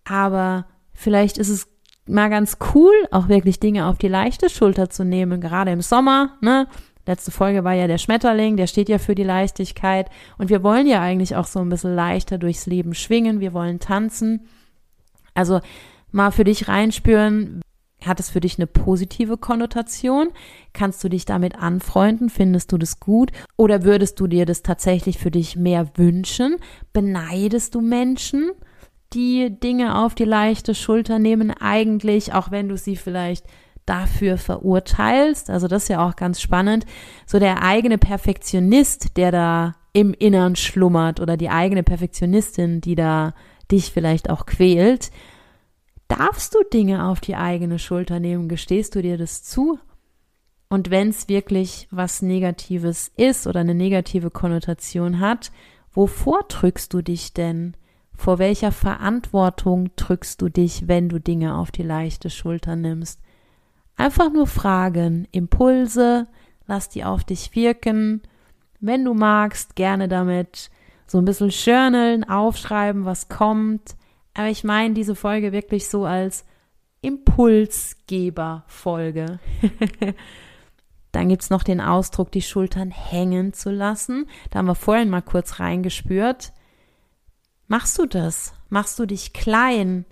Aber 0.04 0.66
vielleicht 0.92 1.38
ist 1.38 1.48
es 1.48 1.68
mal 2.06 2.30
ganz 2.30 2.58
cool, 2.74 2.94
auch 3.10 3.28
wirklich 3.28 3.60
Dinge 3.60 3.86
auf 3.86 3.98
die 3.98 4.08
leichte 4.08 4.48
Schulter 4.48 4.90
zu 4.90 5.04
nehmen, 5.04 5.40
gerade 5.40 5.72
im 5.72 5.82
Sommer, 5.82 6.36
ne? 6.40 6.66
letzte 7.06 7.30
Folge 7.30 7.64
war 7.64 7.72
ja 7.72 7.86
der 7.86 7.98
Schmetterling, 7.98 8.56
der 8.56 8.66
steht 8.66 8.88
ja 8.88 8.98
für 8.98 9.14
die 9.14 9.22
Leichtigkeit. 9.22 10.10
Und 10.38 10.50
wir 10.50 10.62
wollen 10.62 10.86
ja 10.86 11.00
eigentlich 11.00 11.36
auch 11.36 11.46
so 11.46 11.60
ein 11.60 11.68
bisschen 11.68 11.94
leichter 11.94 12.36
durchs 12.36 12.66
Leben 12.66 12.94
schwingen. 12.94 13.40
Wir 13.40 13.52
wollen 13.52 13.78
tanzen. 13.78 14.46
Also 15.34 15.60
mal 16.10 16.32
für 16.32 16.44
dich 16.44 16.68
reinspüren, 16.68 17.62
hat 18.06 18.20
es 18.20 18.30
für 18.30 18.40
dich 18.40 18.58
eine 18.58 18.66
positive 18.66 19.36
Konnotation? 19.36 20.28
Kannst 20.72 21.02
du 21.02 21.08
dich 21.08 21.24
damit 21.24 21.56
anfreunden? 21.56 22.30
Findest 22.30 22.72
du 22.72 22.78
das 22.78 23.00
gut? 23.00 23.32
Oder 23.56 23.84
würdest 23.84 24.20
du 24.20 24.26
dir 24.26 24.46
das 24.46 24.62
tatsächlich 24.62 25.18
für 25.18 25.30
dich 25.30 25.56
mehr 25.56 25.88
wünschen? 25.96 26.56
Beneidest 26.92 27.74
du 27.74 27.80
Menschen, 27.80 28.50
die 29.12 29.58
Dinge 29.60 29.98
auf 29.98 30.14
die 30.14 30.24
leichte 30.24 30.74
Schulter 30.74 31.18
nehmen, 31.18 31.50
eigentlich, 31.50 32.32
auch 32.32 32.50
wenn 32.50 32.68
du 32.68 32.76
sie 32.76 32.96
vielleicht 32.96 33.46
dafür 33.86 34.36
verurteilst? 34.36 35.48
Also 35.50 35.68
das 35.68 35.84
ist 35.84 35.88
ja 35.88 36.06
auch 36.06 36.16
ganz 36.16 36.40
spannend. 36.40 36.86
So 37.26 37.38
der 37.38 37.62
eigene 37.62 37.98
Perfektionist, 37.98 39.16
der 39.16 39.32
da 39.32 39.74
im 39.92 40.12
Innern 40.12 40.56
schlummert 40.56 41.20
oder 41.20 41.36
die 41.36 41.48
eigene 41.48 41.82
Perfektionistin, 41.82 42.80
die 42.80 42.96
da 42.96 43.32
dich 43.70 43.92
vielleicht 43.92 44.28
auch 44.28 44.44
quält, 44.44 45.10
Darfst 46.08 46.54
du 46.54 46.58
Dinge 46.72 47.06
auf 47.06 47.20
die 47.20 47.36
eigene 47.36 47.78
Schulter 47.78 48.20
nehmen? 48.20 48.48
Gestehst 48.48 48.94
du 48.94 49.02
dir 49.02 49.18
das 49.18 49.42
zu? 49.42 49.78
Und 50.68 50.90
wenn 50.90 51.08
es 51.08 51.28
wirklich 51.28 51.88
was 51.90 52.22
Negatives 52.22 53.12
ist 53.16 53.46
oder 53.46 53.60
eine 53.60 53.74
negative 53.74 54.30
Konnotation 54.30 55.20
hat, 55.20 55.52
wovor 55.92 56.44
drückst 56.48 56.92
du 56.92 57.02
dich 57.02 57.32
denn? 57.32 57.76
Vor 58.14 58.38
welcher 58.38 58.72
Verantwortung 58.72 59.90
drückst 59.96 60.40
du 60.40 60.48
dich, 60.48 60.88
wenn 60.88 61.08
du 61.08 61.20
Dinge 61.20 61.56
auf 61.56 61.70
die 61.70 61.82
leichte 61.82 62.30
Schulter 62.30 62.74
nimmst? 62.74 63.20
Einfach 63.96 64.32
nur 64.32 64.46
Fragen, 64.46 65.28
Impulse, 65.32 66.26
lass 66.66 66.88
die 66.88 67.04
auf 67.04 67.24
dich 67.24 67.54
wirken. 67.54 68.22
Wenn 68.80 69.04
du 69.04 69.14
magst, 69.14 69.76
gerne 69.76 70.08
damit 70.08 70.70
so 71.06 71.18
ein 71.18 71.24
bisschen 71.24 71.50
journalen, 71.50 72.24
aufschreiben, 72.28 73.04
was 73.04 73.28
kommt. 73.28 73.96
Aber 74.36 74.48
ich 74.48 74.64
meine 74.64 74.92
diese 74.92 75.14
Folge 75.14 75.52
wirklich 75.52 75.88
so 75.88 76.04
als 76.04 76.44
Impulsgeber-Folge. 77.00 79.38
Dann 81.12 81.28
gibt 81.30 81.42
es 81.42 81.48
noch 81.48 81.62
den 81.62 81.80
Ausdruck, 81.80 82.30
die 82.32 82.42
Schultern 82.42 82.90
hängen 82.90 83.54
zu 83.54 83.70
lassen. 83.70 84.28
Da 84.50 84.58
haben 84.58 84.66
wir 84.66 84.74
vorhin 84.74 85.08
mal 85.08 85.22
kurz 85.22 85.58
reingespürt. 85.58 86.52
Machst 87.66 87.98
du 87.98 88.04
das? 88.04 88.52
Machst 88.68 88.98
du 88.98 89.06
dich 89.06 89.32
klein? 89.32 90.04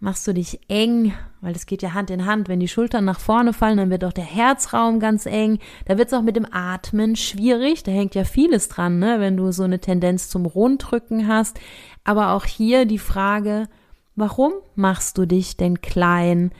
Machst 0.00 0.26
du 0.26 0.34
dich 0.34 0.58
eng? 0.68 1.14
Weil 1.40 1.52
das 1.52 1.66
geht 1.66 1.82
ja 1.82 1.94
Hand 1.94 2.10
in 2.10 2.26
Hand. 2.26 2.48
Wenn 2.48 2.60
die 2.60 2.68
Schultern 2.68 3.04
nach 3.04 3.20
vorne 3.20 3.52
fallen, 3.52 3.78
dann 3.78 3.90
wird 3.90 4.04
auch 4.04 4.12
der 4.12 4.24
Herzraum 4.24 4.98
ganz 4.98 5.26
eng. 5.26 5.60
Da 5.86 5.98
wird 5.98 6.08
es 6.08 6.14
auch 6.14 6.22
mit 6.22 6.34
dem 6.34 6.52
Atmen 6.52 7.14
schwierig. 7.14 7.84
Da 7.84 7.92
hängt 7.92 8.16
ja 8.16 8.24
vieles 8.24 8.68
dran, 8.68 8.98
ne? 8.98 9.20
wenn 9.20 9.36
du 9.36 9.52
so 9.52 9.62
eine 9.62 9.80
Tendenz 9.80 10.28
zum 10.28 10.46
Rundrücken 10.46 11.28
hast. 11.28 11.60
Aber 12.08 12.30
auch 12.32 12.46
hier 12.46 12.86
die 12.86 12.98
Frage, 12.98 13.68
warum 14.16 14.54
machst 14.74 15.18
du 15.18 15.26
dich 15.26 15.58
denn 15.58 15.82
klein? 15.82 16.52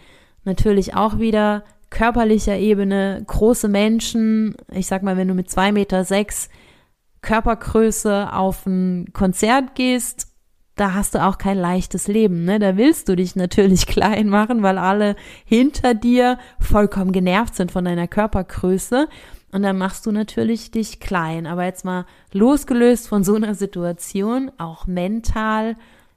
Natürlich 0.44 0.94
auch 0.94 1.20
wieder 1.20 1.64
körperlicher 1.88 2.58
Ebene, 2.58 3.24
große 3.26 3.66
Menschen, 3.66 4.56
ich 4.70 4.86
sag 4.86 5.02
mal, 5.02 5.16
wenn 5.16 5.26
du 5.26 5.32
mit 5.32 5.48
zwei 5.48 5.72
Meter 5.72 6.04
sechs 6.04 6.50
Körpergröße 7.22 8.30
auf 8.30 8.66
ein 8.66 9.06
Konzert 9.14 9.74
gehst, 9.74 10.26
da 10.76 10.92
hast 10.92 11.14
du 11.14 11.24
auch 11.24 11.38
kein 11.38 11.56
leichtes 11.56 12.08
Leben, 12.08 12.44
ne? 12.44 12.58
Da 12.58 12.76
willst 12.76 13.08
du 13.08 13.16
dich 13.16 13.34
natürlich 13.34 13.86
klein 13.86 14.28
machen, 14.28 14.62
weil 14.62 14.76
alle 14.76 15.16
hinter 15.46 15.94
dir 15.94 16.36
vollkommen 16.60 17.12
genervt 17.12 17.54
sind 17.54 17.72
von 17.72 17.86
deiner 17.86 18.06
Körpergröße. 18.06 19.08
Und 19.50 19.62
dann 19.62 19.78
machst 19.78 20.04
du 20.06 20.12
natürlich 20.12 20.70
dich 20.70 21.00
klein. 21.00 21.46
Aber 21.46 21.64
jetzt 21.64 21.84
mal 21.84 22.06
losgelöst 22.32 23.08
von 23.08 23.24
so 23.24 23.34
einer 23.34 23.54
Situation, 23.54 24.50
auch 24.58 24.86
mental, 24.86 25.76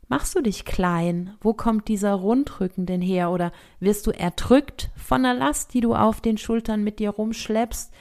machst 0.09 0.35
du 0.35 0.41
dich 0.41 0.65
klein? 0.65 1.35
Wo 1.39 1.53
kommt 1.53 1.87
dieser 1.87 2.13
Rundrücken 2.13 2.85
denn 2.85 3.01
her? 3.01 3.31
Oder 3.31 3.51
wirst 3.79 4.05
du 4.07 4.11
erdrückt 4.11 4.89
von 4.95 5.23
der 5.23 5.33
Last, 5.33 5.73
die 5.73 5.81
du 5.81 5.95
auf 5.95 6.19
den 6.19 6.37
Schultern 6.37 6.83
mit 6.83 6.99
dir 6.99 7.11
rumschleppst? 7.11 7.93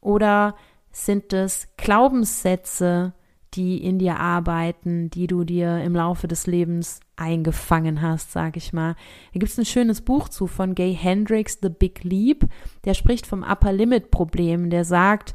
Oder 0.00 0.54
sind 0.92 1.32
es 1.32 1.68
Glaubenssätze, 1.76 3.12
die 3.56 3.82
in 3.82 3.98
dir 3.98 4.20
arbeiten, 4.20 5.10
die 5.10 5.26
du 5.26 5.44
dir 5.44 5.82
im 5.82 5.94
Laufe 5.94 6.28
des 6.28 6.46
Lebens 6.46 7.00
eingefangen 7.16 8.02
hast, 8.02 8.32
sag 8.32 8.56
ich 8.56 8.72
mal. 8.72 8.94
Da 9.32 9.40
gibt 9.40 9.50
es 9.50 9.58
ein 9.58 9.64
schönes 9.64 10.02
Buch 10.02 10.28
zu 10.28 10.46
von 10.46 10.74
Gay 10.74 10.94
Hendricks, 10.94 11.58
The 11.62 11.70
Big 11.70 12.04
Leap. 12.04 12.46
Der 12.84 12.94
spricht 12.94 13.26
vom 13.26 13.42
Upper 13.42 13.72
Limit 13.72 14.10
Problem. 14.10 14.70
Der 14.70 14.84
sagt, 14.84 15.32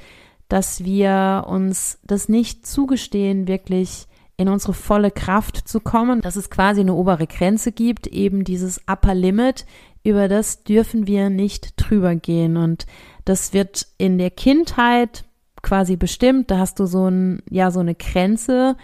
dass 0.47 0.83
wir 0.83 1.45
uns 1.47 1.99
das 2.03 2.29
nicht 2.29 2.67
zugestehen, 2.67 3.47
wirklich 3.47 4.07
in 4.37 4.49
unsere 4.49 4.73
volle 4.73 5.11
Kraft 5.11 5.67
zu 5.67 5.79
kommen, 5.79 6.21
dass 6.21 6.35
es 6.35 6.49
quasi 6.49 6.81
eine 6.81 6.95
obere 6.95 7.27
Grenze 7.27 7.71
gibt, 7.71 8.07
eben 8.07 8.43
dieses 8.43 8.81
Upper 8.87 9.13
Limit, 9.13 9.65
über 10.03 10.27
das 10.27 10.63
dürfen 10.63 11.05
wir 11.05 11.29
nicht 11.29 11.73
drüber 11.77 12.15
gehen. 12.15 12.57
Und 12.57 12.85
das 13.23 13.53
wird 13.53 13.87
in 13.97 14.17
der 14.17 14.31
Kindheit 14.31 15.25
quasi 15.61 15.95
bestimmt. 15.95 16.51
Da 16.51 16.57
hast 16.57 16.79
du 16.79 16.85
so 16.85 17.09
ein, 17.09 17.41
ja, 17.49 17.71
so 17.71 17.79
eine 17.79 17.95
Grenze, 17.95 18.75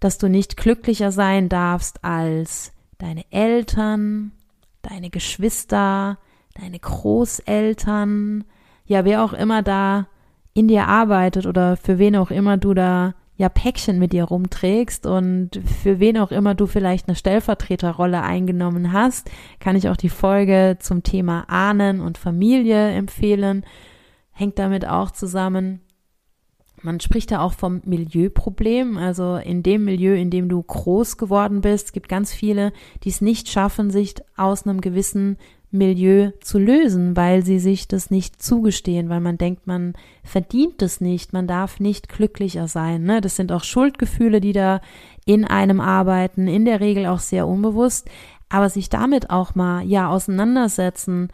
dass 0.00 0.18
du 0.18 0.28
nicht 0.28 0.56
glücklicher 0.56 1.12
sein 1.12 1.48
darfst 1.48 2.04
als 2.04 2.72
deine 2.98 3.24
Eltern, 3.30 4.32
deine 4.82 5.10
Geschwister, 5.10 6.18
deine 6.54 6.78
Großeltern, 6.78 8.44
ja, 8.86 9.04
wer 9.04 9.24
auch 9.24 9.32
immer 9.32 9.62
da 9.62 10.08
in 10.52 10.68
dir 10.68 10.86
arbeitet 10.88 11.46
oder 11.46 11.76
für 11.76 11.98
wen 11.98 12.16
auch 12.16 12.30
immer 12.30 12.56
du 12.56 12.74
da 12.74 13.14
ja 13.36 13.48
Päckchen 13.48 13.98
mit 13.98 14.12
dir 14.12 14.24
rumträgst 14.24 15.06
und 15.06 15.60
für 15.82 15.98
wen 15.98 16.18
auch 16.18 16.30
immer 16.30 16.54
du 16.54 16.66
vielleicht 16.66 17.08
eine 17.08 17.14
Stellvertreterrolle 17.14 18.20
eingenommen 18.20 18.92
hast, 18.92 19.30
kann 19.60 19.76
ich 19.76 19.88
auch 19.88 19.96
die 19.96 20.10
Folge 20.10 20.76
zum 20.78 21.02
Thema 21.02 21.44
Ahnen 21.48 22.02
und 22.02 22.18
Familie 22.18 22.90
empfehlen. 22.90 23.64
Hängt 24.32 24.58
damit 24.58 24.86
auch 24.86 25.10
zusammen. 25.10 25.80
Man 26.82 27.00
spricht 27.00 27.30
da 27.30 27.40
auch 27.40 27.52
vom 27.52 27.82
Milieuproblem. 27.84 28.96
Also 28.96 29.36
in 29.36 29.62
dem 29.62 29.84
Milieu, 29.84 30.14
in 30.14 30.30
dem 30.30 30.48
du 30.48 30.62
groß 30.62 31.16
geworden 31.16 31.60
bist, 31.60 31.92
gibt 31.92 32.08
ganz 32.08 32.32
viele, 32.32 32.72
die 33.04 33.10
es 33.10 33.20
nicht 33.20 33.48
schaffen, 33.48 33.90
sich 33.90 34.14
aus 34.36 34.66
einem 34.66 34.80
gewissen 34.80 35.36
Milieu 35.72 36.32
zu 36.40 36.58
lösen, 36.58 37.16
weil 37.16 37.44
sie 37.44 37.60
sich 37.60 37.86
das 37.86 38.10
nicht 38.10 38.42
zugestehen, 38.42 39.08
weil 39.08 39.20
man 39.20 39.38
denkt, 39.38 39.68
man 39.68 39.92
verdient 40.24 40.82
es 40.82 41.00
nicht, 41.00 41.32
man 41.32 41.46
darf 41.46 41.78
nicht 41.78 42.08
glücklicher 42.08 42.66
sein. 42.66 43.04
Ne? 43.04 43.20
Das 43.20 43.36
sind 43.36 43.52
auch 43.52 43.62
Schuldgefühle, 43.62 44.40
die 44.40 44.52
da 44.52 44.80
in 45.26 45.44
einem 45.44 45.80
arbeiten, 45.80 46.48
in 46.48 46.64
der 46.64 46.80
Regel 46.80 47.06
auch 47.06 47.20
sehr 47.20 47.46
unbewusst, 47.46 48.10
aber 48.48 48.68
sich 48.68 48.88
damit 48.88 49.30
auch 49.30 49.54
mal 49.54 49.84
ja 49.84 50.08
auseinandersetzen, 50.08 51.28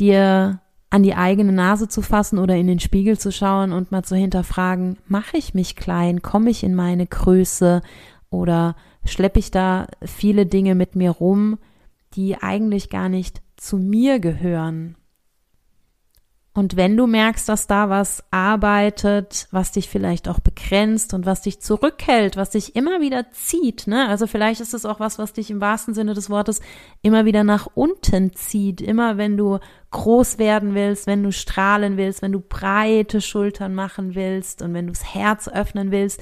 dir 0.00 0.60
an 0.90 1.04
die 1.04 1.14
eigene 1.14 1.52
Nase 1.52 1.88
zu 1.88 2.02
fassen 2.02 2.38
oder 2.38 2.56
in 2.56 2.66
den 2.66 2.80
Spiegel 2.80 3.18
zu 3.18 3.30
schauen 3.30 3.72
und 3.72 3.92
mal 3.92 4.02
zu 4.02 4.16
hinterfragen, 4.16 4.98
mache 5.06 5.36
ich 5.36 5.54
mich 5.54 5.76
klein, 5.76 6.20
komme 6.20 6.50
ich 6.50 6.64
in 6.64 6.74
meine 6.74 7.06
Größe 7.06 7.80
oder 8.28 8.74
schleppe 9.04 9.38
ich 9.38 9.52
da 9.52 9.86
viele 10.04 10.46
Dinge 10.46 10.74
mit 10.74 10.96
mir 10.96 11.10
rum, 11.12 11.58
die 12.14 12.36
eigentlich 12.36 12.90
gar 12.90 13.08
nicht 13.08 13.40
zu 13.56 13.76
mir 13.76 14.18
gehören. 14.18 14.96
Und 16.52 16.74
wenn 16.76 16.96
du 16.96 17.06
merkst, 17.06 17.48
dass 17.48 17.68
da 17.68 17.90
was 17.90 18.24
arbeitet, 18.32 19.46
was 19.52 19.70
dich 19.70 19.88
vielleicht 19.88 20.28
auch 20.28 20.40
begrenzt 20.40 21.14
und 21.14 21.24
was 21.24 21.42
dich 21.42 21.60
zurückhält, 21.60 22.36
was 22.36 22.50
dich 22.50 22.74
immer 22.74 23.00
wieder 23.00 23.30
zieht, 23.30 23.86
ne? 23.86 24.08
Also 24.08 24.26
vielleicht 24.26 24.60
ist 24.60 24.74
es 24.74 24.84
auch 24.84 24.98
was, 24.98 25.20
was 25.20 25.32
dich 25.32 25.50
im 25.52 25.60
wahrsten 25.60 25.94
Sinne 25.94 26.12
des 26.12 26.28
Wortes 26.28 26.60
immer 27.02 27.24
wieder 27.24 27.44
nach 27.44 27.68
unten 27.74 28.32
zieht. 28.32 28.80
Immer 28.80 29.16
wenn 29.16 29.36
du 29.36 29.60
groß 29.92 30.38
werden 30.38 30.74
willst, 30.74 31.06
wenn 31.06 31.22
du 31.22 31.30
strahlen 31.30 31.96
willst, 31.96 32.20
wenn 32.20 32.32
du 32.32 32.40
breite 32.40 33.20
Schultern 33.20 33.76
machen 33.76 34.16
willst 34.16 34.60
und 34.60 34.74
wenn 34.74 34.88
du 34.88 34.92
das 34.92 35.14
Herz 35.14 35.46
öffnen 35.46 35.92
willst. 35.92 36.20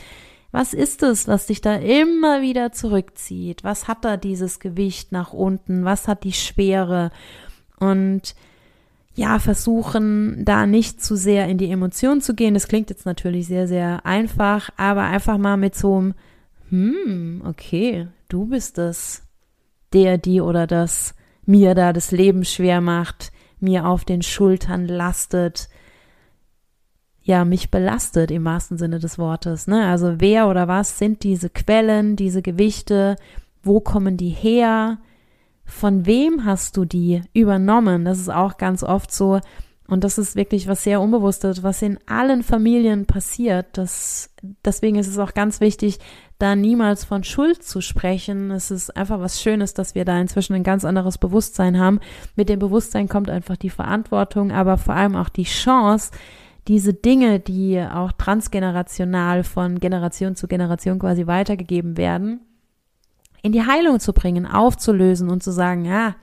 Was 0.51 0.75
ist 0.75 1.03
es, 1.03 1.27
was 1.27 1.47
dich 1.47 1.63
da 1.63 1.77
immer 1.77 2.43
wieder 2.43 2.73
zurückzieht? 2.73 3.65
Was 3.65 3.89
hat 3.89 4.05
da 4.05 4.19
dieses 4.19 4.61
Gewicht 4.61 5.11
nach 5.11 5.33
unten? 5.33 5.87
Was 5.87 6.07
hat 6.07 6.25
die 6.25 6.33
Schwere? 6.35 7.13
Und 7.79 8.35
ja, 9.19 9.41
versuchen, 9.41 10.45
da 10.45 10.65
nicht 10.65 11.03
zu 11.03 11.17
sehr 11.17 11.49
in 11.49 11.59
die 11.59 11.73
Emotionen 11.73 12.21
zu 12.21 12.35
gehen. 12.35 12.55
Das 12.55 12.69
klingt 12.69 12.89
jetzt 12.89 13.05
natürlich 13.05 13.49
sehr, 13.49 13.67
sehr 13.67 14.07
einfach, 14.07 14.71
aber 14.77 15.03
einfach 15.03 15.39
mal 15.39 15.57
mit 15.57 15.75
so 15.75 15.97
einem, 15.97 16.15
hm, 16.69 17.43
okay, 17.45 18.07
du 18.29 18.47
bist 18.47 18.79
es, 18.79 19.25
der, 19.93 20.19
die 20.19 20.41
oder 20.41 20.69
das 20.69 21.17
mir 21.45 21.75
da 21.75 21.93
das 21.93 22.13
Leben 22.13 22.45
schwer 22.45 22.81
macht, 22.81 23.33
mir 23.59 23.87
auf 23.87 24.05
den 24.05 24.23
Schultern 24.23 24.87
lastet, 24.87 25.69
ja, 27.21 27.45
mich 27.45 27.73
belastet 27.73 28.31
im 28.31 28.45
wahrsten 28.45 28.79
Sinne 28.79 29.01
des 29.01 29.19
Wortes. 29.19 29.67
Ne? 29.67 29.87
Also 29.87 30.21
wer 30.21 30.47
oder 30.47 30.69
was 30.69 30.97
sind 30.97 31.25
diese 31.25 31.51
Quellen, 31.51 32.15
diese 32.15 32.41
Gewichte, 32.41 33.17
wo 33.65 33.81
kommen 33.81 34.17
die 34.17 34.31
her? 34.31 34.99
Von 35.69 36.07
wem 36.07 36.45
hast 36.45 36.77
du 36.77 36.85
die 36.85 37.23
übernommen? 37.35 38.05
Das 38.05 38.19
ist 38.19 38.31
auch 38.31 38.57
ganz 38.57 38.83
oft 38.83 39.13
so, 39.13 39.39
und 39.89 40.05
das 40.05 40.19
ist 40.19 40.37
wirklich 40.37 40.69
was 40.69 40.85
sehr 40.85 41.01
Unbewusstes, 41.01 41.63
was 41.63 41.81
in 41.81 41.99
allen 42.07 42.43
Familien 42.43 43.07
passiert. 43.07 43.67
Das, 43.73 44.31
deswegen 44.63 44.97
ist 44.97 45.07
es 45.09 45.19
auch 45.19 45.33
ganz 45.33 45.61
wichtig, 45.61 45.99
da 46.39 46.55
niemals 46.55 47.05
von 47.05 47.25
Schuld 47.25 47.63
zu 47.63 47.81
sprechen. 47.81 48.51
Es 48.51 48.71
ist 48.71 48.95
einfach 48.97 49.19
was 49.19 49.41
Schönes, 49.41 49.73
dass 49.73 49.95
wir 49.95 50.05
da 50.05 50.21
inzwischen 50.21 50.53
ein 50.53 50.63
ganz 50.63 50.85
anderes 50.85 51.17
Bewusstsein 51.17 51.79
haben. 51.79 52.01
Mit 52.37 52.51
dem 52.51 52.59
Bewusstsein 52.59 53.09
kommt 53.09 53.31
einfach 53.31 53.57
die 53.57 53.71
Verantwortung, 53.71 54.53
aber 54.53 54.77
vor 54.77 54.95
allem 54.95 55.17
auch 55.17 55.31
die 55.31 55.45
Chance, 55.45 56.11
diese 56.69 56.93
Dinge, 56.93 57.41
die 57.41 57.81
auch 57.81 58.13
transgenerational 58.13 59.43
von 59.43 59.81
Generation 59.81 60.37
zu 60.37 60.49
Generation 60.49 60.99
quasi 60.99 61.27
weitergegeben 61.27 61.97
werden, 61.97 62.41
in 63.43 63.53
die 63.53 63.67
Heilung 63.67 64.01
zu 64.01 64.13
bringen, 64.13 64.47
aufzulösen 64.47 65.31
und 65.31 65.43
zu 65.43 65.53
sagen, 65.53 65.85
ja, 65.85 66.17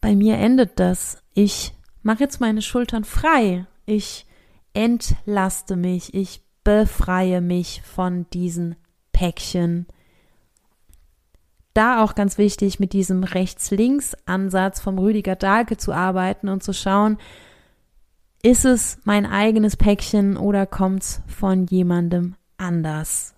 bei 0.00 0.14
mir 0.14 0.36
endet 0.36 0.78
das. 0.78 1.18
Ich 1.32 1.72
mache 2.02 2.20
jetzt 2.20 2.40
meine 2.40 2.62
Schultern 2.62 3.04
frei. 3.04 3.66
Ich 3.86 4.26
entlaste 4.74 5.76
mich. 5.76 6.12
Ich 6.14 6.42
befreie 6.62 7.40
mich 7.40 7.82
von 7.82 8.26
diesen 8.30 8.76
Päckchen. 9.12 9.86
Da 11.72 12.04
auch 12.04 12.14
ganz 12.14 12.38
wichtig, 12.38 12.78
mit 12.78 12.92
diesem 12.92 13.24
Rechts-Links-Ansatz 13.24 14.80
vom 14.80 14.98
Rüdiger 14.98 15.36
Dahlke 15.36 15.76
zu 15.76 15.92
arbeiten 15.92 16.48
und 16.48 16.62
zu 16.62 16.72
schauen, 16.72 17.18
ist 18.42 18.64
es 18.64 18.98
mein 19.04 19.26
eigenes 19.26 19.76
Päckchen 19.76 20.36
oder 20.36 20.66
kommt 20.66 21.02
es 21.02 21.22
von 21.26 21.66
jemandem 21.66 22.36
anders? 22.58 23.34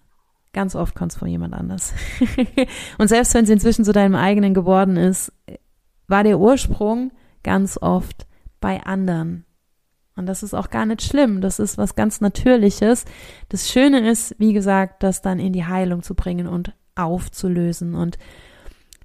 Ganz 0.57 0.75
oft 0.75 0.95
kommt 0.95 1.13
es 1.13 1.19
von 1.19 1.29
jemand 1.29 1.53
anders. 1.53 1.93
und 2.99 3.09
selbst 3.09 3.35
wenn 3.35 3.45
es 3.45 3.51
inzwischen 3.51 3.85
zu 3.85 3.93
deinem 3.93 4.15
eigenen 4.15 4.55
geworden 4.55 4.97
ist, 4.97 5.31
war 6.09 6.25
der 6.25 6.39
Ursprung 6.41 7.13
ganz 7.43 7.77
oft 7.77 8.27
bei 8.59 8.83
anderen. 8.83 9.45
Und 10.17 10.25
das 10.25 10.43
ist 10.43 10.55
auch 10.55 10.71
gar 10.71 10.87
nicht 10.87 11.03
schlimm. 11.03 11.43
Das 11.43 11.59
ist 11.59 11.77
was 11.77 11.95
ganz 11.95 12.23
Natürliches. 12.23 13.05
Das 13.51 13.71
Schöne 13.71 14.09
ist, 14.11 14.35
wie 14.39 14.55
gesagt, 14.55 15.03
das 15.03 15.21
dann 15.21 15.41
in 15.41 15.53
die 15.53 15.67
Heilung 15.67 16.03
zu 16.03 16.15
bringen 16.15 16.47
und 16.47 16.73
aufzulösen. 16.95 17.95
Und 17.95 18.17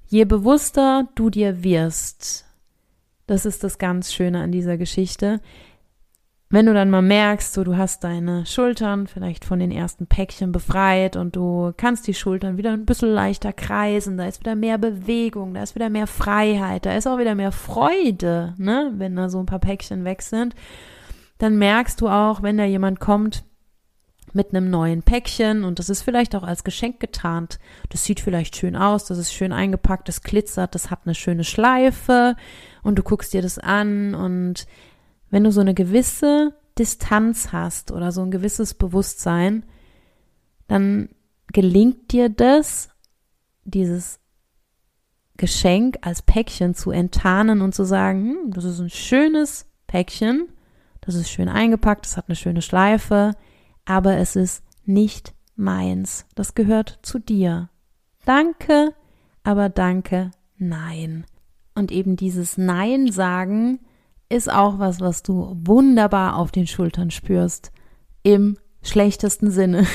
je 0.08 0.24
bewusster 0.24 1.10
du 1.16 1.30
dir 1.30 1.66
wirst, 1.66 2.46
das 3.28 3.46
ist 3.46 3.66
das 3.66 3.78
ganz 3.78 4.14
Schöne 4.14 4.40
an 4.40 4.54
dieser 4.54 4.78
Geschichte, 4.78 5.42
wenn 6.52 6.66
du 6.66 6.74
dann 6.74 6.90
mal 6.90 7.02
merkst, 7.02 7.54
so 7.54 7.64
du 7.64 7.78
hast 7.78 8.04
deine 8.04 8.46
Schultern 8.46 9.08
vielleicht 9.08 9.46
von 9.46 9.60
den 9.60 9.72
ersten 9.72 10.06
Päckchen 10.06 10.52
befreit 10.52 11.16
und 11.16 11.38
du 11.38 11.74
kannst 11.78 12.06
die 12.08 12.14
Schultern 12.14 12.58
wieder 12.58 12.74
ein 12.74 12.86
bisschen 12.86 13.14
leichter 13.14 13.54
kreisen, 13.54 14.18
da 14.18 14.26
ist 14.26 14.42
wieder 14.42 14.56
mehr 14.56 14.78
Bewegung, 14.78 15.54
da 15.54 15.64
ist 15.64 15.76
wieder 15.76 15.90
mehr 15.90 16.08
Freiheit, 16.08 16.86
da 16.86 16.96
ist 16.96 17.08
auch 17.08 17.18
wieder 17.18 17.36
mehr 17.36 17.54
Freude, 17.54 18.54
ne, 18.58 18.92
wenn 18.98 19.16
da 19.16 19.30
so 19.30 19.40
ein 19.40 19.46
paar 19.46 19.60
Päckchen 19.60 20.04
weg 20.04 20.22
sind, 20.22 20.54
dann 21.38 21.58
merkst 21.58 22.00
du 22.02 22.10
auch, 22.10 22.44
wenn 22.44 22.58
da 22.58 22.66
jemand 22.66 23.00
kommt 23.00 23.46
mit 24.34 24.54
einem 24.54 24.70
neuen 24.70 25.04
Päckchen 25.04 25.64
und 25.64 25.80
das 25.80 25.90
ist 25.90 26.02
vielleicht 26.02 26.36
auch 26.36 26.44
als 26.44 26.64
Geschenk 26.64 27.00
getarnt. 27.00 27.60
Das 27.90 28.06
sieht 28.06 28.20
vielleicht 28.20 28.56
schön 28.56 28.76
aus, 28.76 29.06
das 29.06 29.18
ist 29.18 29.34
schön 29.34 29.52
eingepackt, 29.52 30.08
das 30.08 30.22
glitzert, 30.22 30.76
das 30.76 30.90
hat 30.90 31.00
eine 31.06 31.16
schöne 31.16 31.44
Schleife 31.44 32.36
und 32.84 32.98
du 32.98 33.04
guckst 33.04 33.34
dir 33.34 33.42
das 33.42 33.58
an 33.58 34.16
und 34.16 34.68
wenn 35.32 35.44
du 35.44 35.52
so 35.52 35.62
eine 35.62 35.74
gewisse 35.74 36.54
Distanz 36.78 37.52
hast 37.52 37.92
oder 37.92 38.12
so 38.12 38.22
ein 38.22 38.32
gewisses 38.32 38.74
Bewusstsein, 38.74 39.66
dann 40.68 41.10
gelingt 41.52 42.12
dir 42.12 42.30
das, 42.30 42.90
dieses 43.64 44.20
Geschenk 45.38 45.98
als 46.02 46.22
Päckchen 46.22 46.76
zu 46.76 46.92
enttarnen 46.92 47.62
und 47.62 47.74
zu 47.74 47.84
sagen, 47.84 48.30
hm, 48.30 48.52
das 48.52 48.64
ist 48.64 48.80
ein 48.80 48.90
schönes 48.90 49.66
Päckchen, 49.88 50.50
das 51.02 51.16
ist 51.16 51.30
schön 51.30 51.50
eingepackt, 51.50 52.06
das 52.06 52.18
hat 52.18 52.26
eine 52.28 52.36
schöne 52.36 52.62
Schleife, 52.62 53.34
aber 53.86 54.18
es 54.18 54.36
ist 54.36 54.64
nicht 54.86 55.34
meins. 55.56 56.26
Das 56.36 56.56
gehört 56.56 57.00
zu 57.02 57.20
dir. 57.20 57.70
Danke, 58.26 58.94
aber 59.44 59.70
danke, 59.70 60.32
nein. 60.58 61.26
Und 61.74 61.92
eben 61.92 62.16
dieses 62.18 62.58
Nein 62.58 63.12
sagen 63.12 63.80
ist 64.32 64.52
auch 64.52 64.80
was, 64.80 65.00
was 65.02 65.24
du 65.24 65.56
wunderbar 65.60 66.38
auf 66.38 66.52
den 66.52 66.68
Schultern 66.68 67.12
spürst. 67.12 67.72
Im 68.24 68.58
schlechtesten 68.82 69.52
Sinne. 69.52 69.86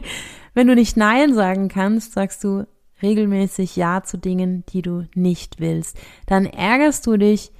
Wenn 0.54 0.66
du 0.66 0.74
nicht 0.74 0.96
Nein 0.96 1.34
sagen 1.34 1.68
kannst, 1.68 2.12
sagst 2.12 2.42
du 2.44 2.66
regelmäßig 3.02 3.76
Ja 3.76 4.02
zu 4.02 4.16
Dingen, 4.16 4.64
die 4.68 4.82
du 4.82 5.06
nicht 5.14 5.60
willst. 5.60 5.98
Dann 6.26 6.46
ärgerst 6.46 7.06
du 7.06 7.16
dich, 7.16 7.52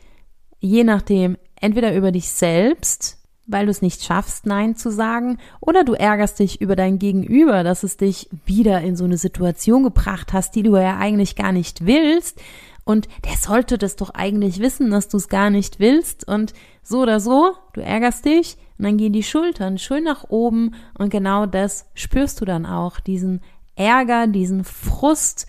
je 0.61 0.85
nachdem, 0.85 1.37
entweder 1.61 1.95
über 1.95 2.13
dich 2.13 2.31
selbst, 2.31 3.19
weil 3.47 3.67
du 3.67 3.71
es 3.71 3.83
nicht 3.83 4.03
schaffst, 4.03 4.47
Nein 4.47 4.77
zu 4.77 4.91
sagen, 4.91 5.39
oder 5.61 5.85
du 5.85 5.95
ärgerst 5.95 6.39
dich 6.39 6.61
über 6.61 6.77
dein 6.77 6.99
Gegenüber, 6.99 7.65
dass 7.65 7.83
es 7.83 7.97
dich 7.97 8.29
wieder 8.47 8.81
in 8.81 8.97
so 8.97 9.05
eine 9.05 9.17
Situation 9.17 9.83
gebracht 9.83 10.33
hast, 10.33 10.55
die 10.55 10.63
du 10.63 10.77
ja 10.77 10.97
eigentlich 10.97 11.35
gar 11.35 11.53
nicht 11.53 11.87
willst, 11.87 12.41
und 12.85 13.09
der 13.25 13.37
sollte 13.37 13.79
das 13.79 13.97
doch 13.97 14.11
eigentlich 14.11 14.59
wissen, 14.59 14.91
dass 14.91 15.09
du 15.09 15.17
es 15.17 15.29
gar 15.29 15.51
nicht 15.51 15.79
willst. 15.79 16.27
Und 16.27 16.53
so 16.83 17.03
oder 17.03 17.21
so, 17.21 17.55
du 17.75 17.81
ärgerst 17.81 18.25
dich 18.25 18.57
und 18.79 18.85
dann 18.85 18.97
gehen 18.97 19.13
die 19.13 19.23
Schultern 19.23 19.79
schön 19.79 20.05
nach 20.05 20.25
oben 20.29 20.75
und 20.99 21.11
genau 21.11 21.47
das 21.47 21.87
spürst 21.95 22.41
du 22.41 22.45
dann 22.45 22.67
auch, 22.67 22.99
diesen 22.99 23.41
Ärger, 23.77 24.27
diesen 24.27 24.65
Frust, 24.65 25.47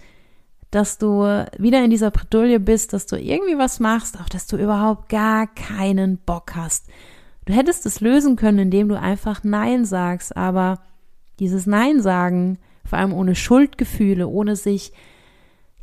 dass 0.70 0.98
du 0.98 1.24
wieder 1.58 1.84
in 1.84 1.90
dieser 1.90 2.12
Bredouille 2.12 2.60
bist, 2.60 2.94
dass 2.94 3.06
du 3.06 3.16
irgendwie 3.20 3.58
was 3.58 3.80
machst, 3.80 4.20
auf 4.20 4.30
das 4.30 4.48
du 4.48 4.58
überhaupt 4.58 5.10
gar 5.10 5.48
keinen 5.48 6.18
Bock 6.18 6.56
hast. 6.56 6.88
Du 7.46 7.54
hättest 7.54 7.86
es 7.86 8.00
lösen 8.00 8.36
können, 8.36 8.60
indem 8.60 8.90
du 8.90 9.00
einfach 9.00 9.44
Nein 9.44 9.86
sagst, 9.86 10.38
aber 10.38 10.80
dieses 11.40 11.66
Nein 11.68 12.02
sagen, 12.02 12.58
vor 12.86 13.00
allem 13.00 13.14
ohne 13.14 13.36
Schuldgefühle, 13.36 14.28
ohne 14.28 14.56
sich 14.56 14.94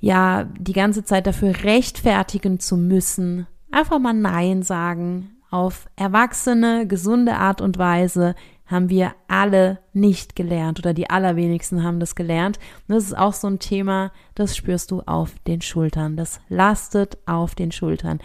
ja 0.00 0.44
die 0.58 0.72
ganze 0.72 1.04
Zeit 1.04 1.26
dafür 1.26 1.62
rechtfertigen 1.62 2.58
zu 2.58 2.76
müssen. 2.76 3.46
Einfach 3.70 3.98
mal 3.98 4.14
Nein 4.14 4.62
sagen. 4.62 5.36
Auf 5.50 5.88
erwachsene, 5.96 6.86
gesunde 6.86 7.34
Art 7.34 7.60
und 7.60 7.76
Weise 7.76 8.34
haben 8.66 8.88
wir 8.88 9.14
alle 9.26 9.80
nicht 9.92 10.36
gelernt 10.36 10.78
oder 10.78 10.94
die 10.94 11.10
allerwenigsten 11.10 11.82
haben 11.82 11.98
das 11.98 12.14
gelernt. 12.14 12.58
Und 12.86 12.94
das 12.94 13.04
ist 13.04 13.18
auch 13.18 13.32
so 13.32 13.48
ein 13.48 13.58
Thema, 13.58 14.12
das 14.36 14.56
spürst 14.56 14.92
du 14.92 15.00
auf 15.00 15.32
den 15.46 15.60
Schultern. 15.60 16.16
Das 16.16 16.40
lastet 16.48 17.18
auf 17.26 17.56
den 17.56 17.72
Schultern. 17.72 18.20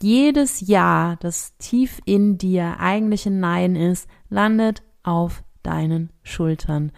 Jedes 0.00 0.60
Ja, 0.66 1.16
das 1.20 1.56
tief 1.58 2.00
in 2.04 2.38
dir 2.38 2.78
eigentlich 2.78 3.26
ein 3.26 3.40
Nein 3.40 3.74
ist, 3.74 4.08
landet 4.28 4.82
auf 5.02 5.42
deinen 5.64 6.10
Schultern 6.22 6.92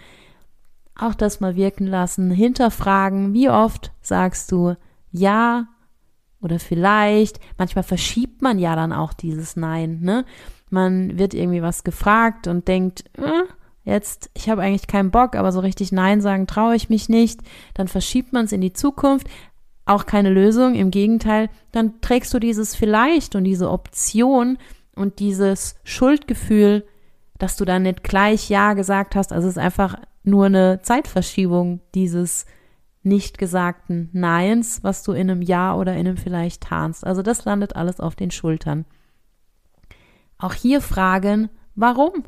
auch 0.94 1.14
das 1.14 1.40
mal 1.40 1.56
wirken 1.56 1.86
lassen, 1.86 2.30
hinterfragen, 2.30 3.32
wie 3.32 3.48
oft 3.48 3.92
sagst 4.00 4.52
du 4.52 4.76
ja 5.10 5.68
oder 6.40 6.58
vielleicht. 6.58 7.40
Manchmal 7.56 7.84
verschiebt 7.84 8.42
man 8.42 8.58
ja 8.58 8.76
dann 8.76 8.92
auch 8.92 9.12
dieses 9.12 9.56
Nein, 9.56 10.00
ne? 10.00 10.24
Man 10.70 11.18
wird 11.18 11.34
irgendwie 11.34 11.62
was 11.62 11.84
gefragt 11.84 12.46
und 12.46 12.66
denkt, 12.66 13.04
äh, 13.18 13.44
jetzt, 13.84 14.30
ich 14.34 14.48
habe 14.48 14.62
eigentlich 14.62 14.86
keinen 14.86 15.10
Bock, 15.10 15.36
aber 15.36 15.52
so 15.52 15.60
richtig 15.60 15.92
Nein 15.92 16.20
sagen 16.20 16.46
traue 16.46 16.74
ich 16.76 16.88
mich 16.88 17.08
nicht. 17.08 17.40
Dann 17.74 17.88
verschiebt 17.88 18.32
man 18.32 18.46
es 18.46 18.52
in 18.52 18.62
die 18.62 18.72
Zukunft. 18.72 19.28
Auch 19.84 20.06
keine 20.06 20.30
Lösung, 20.30 20.74
im 20.74 20.90
Gegenteil, 20.90 21.50
dann 21.72 22.00
trägst 22.00 22.32
du 22.32 22.38
dieses 22.38 22.76
vielleicht 22.76 23.34
und 23.34 23.44
diese 23.44 23.68
Option 23.68 24.56
und 24.94 25.18
dieses 25.18 25.74
Schuldgefühl, 25.82 26.86
dass 27.42 27.56
du 27.56 27.64
dann 27.64 27.82
nicht 27.82 28.04
gleich 28.04 28.48
Ja 28.48 28.74
gesagt 28.74 29.16
hast. 29.16 29.32
Also 29.32 29.48
es 29.48 29.56
ist 29.56 29.62
einfach 29.62 29.96
nur 30.22 30.46
eine 30.46 30.80
Zeitverschiebung 30.80 31.80
dieses 31.92 32.46
nicht 33.02 33.36
gesagten 33.36 34.10
Neins, 34.12 34.84
was 34.84 35.02
du 35.02 35.10
in 35.10 35.28
einem 35.28 35.42
Ja 35.42 35.74
oder 35.74 35.94
in 35.94 36.06
einem 36.06 36.16
vielleicht 36.16 36.62
tarnst. 36.62 37.04
Also 37.04 37.20
das 37.22 37.44
landet 37.44 37.74
alles 37.74 37.98
auf 37.98 38.14
den 38.14 38.30
Schultern. 38.30 38.84
Auch 40.38 40.54
hier 40.54 40.80
fragen, 40.80 41.50
warum? 41.74 42.22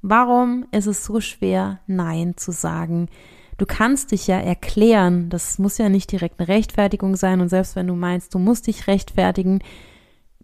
Warum 0.00 0.66
ist 0.70 0.86
es 0.86 1.04
so 1.04 1.20
schwer, 1.20 1.80
Nein 1.86 2.38
zu 2.38 2.50
sagen? 2.50 3.10
Du 3.58 3.66
kannst 3.66 4.10
dich 4.10 4.26
ja 4.26 4.38
erklären, 4.40 5.28
das 5.28 5.58
muss 5.58 5.76
ja 5.76 5.90
nicht 5.90 6.10
direkt 6.10 6.40
eine 6.40 6.48
Rechtfertigung 6.48 7.14
sein 7.14 7.42
und 7.42 7.50
selbst 7.50 7.76
wenn 7.76 7.88
du 7.88 7.94
meinst, 7.94 8.34
du 8.34 8.38
musst 8.38 8.68
dich 8.68 8.86
rechtfertigen, 8.86 9.58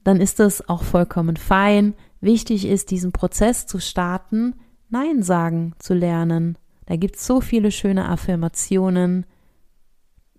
dann 0.04 0.20
ist 0.20 0.38
das 0.38 0.68
auch 0.68 0.82
vollkommen 0.82 1.38
fein. 1.38 1.94
Wichtig 2.20 2.66
ist, 2.66 2.90
diesen 2.90 3.12
Prozess 3.12 3.66
zu 3.66 3.78
starten, 3.78 4.54
Nein 4.88 5.22
sagen 5.22 5.74
zu 5.78 5.94
lernen, 5.94 6.56
da 6.86 6.96
gibt 6.96 7.16
es 7.16 7.26
so 7.26 7.40
viele 7.40 7.72
schöne 7.72 8.08
Affirmationen. 8.08 9.26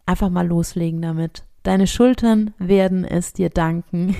Einfach 0.05 0.29
mal 0.29 0.47
loslegen 0.47 1.01
damit. 1.01 1.43
Deine 1.63 1.85
Schultern 1.85 2.53
werden 2.57 3.03
es 3.03 3.33
dir 3.33 3.49
danken. 3.49 4.15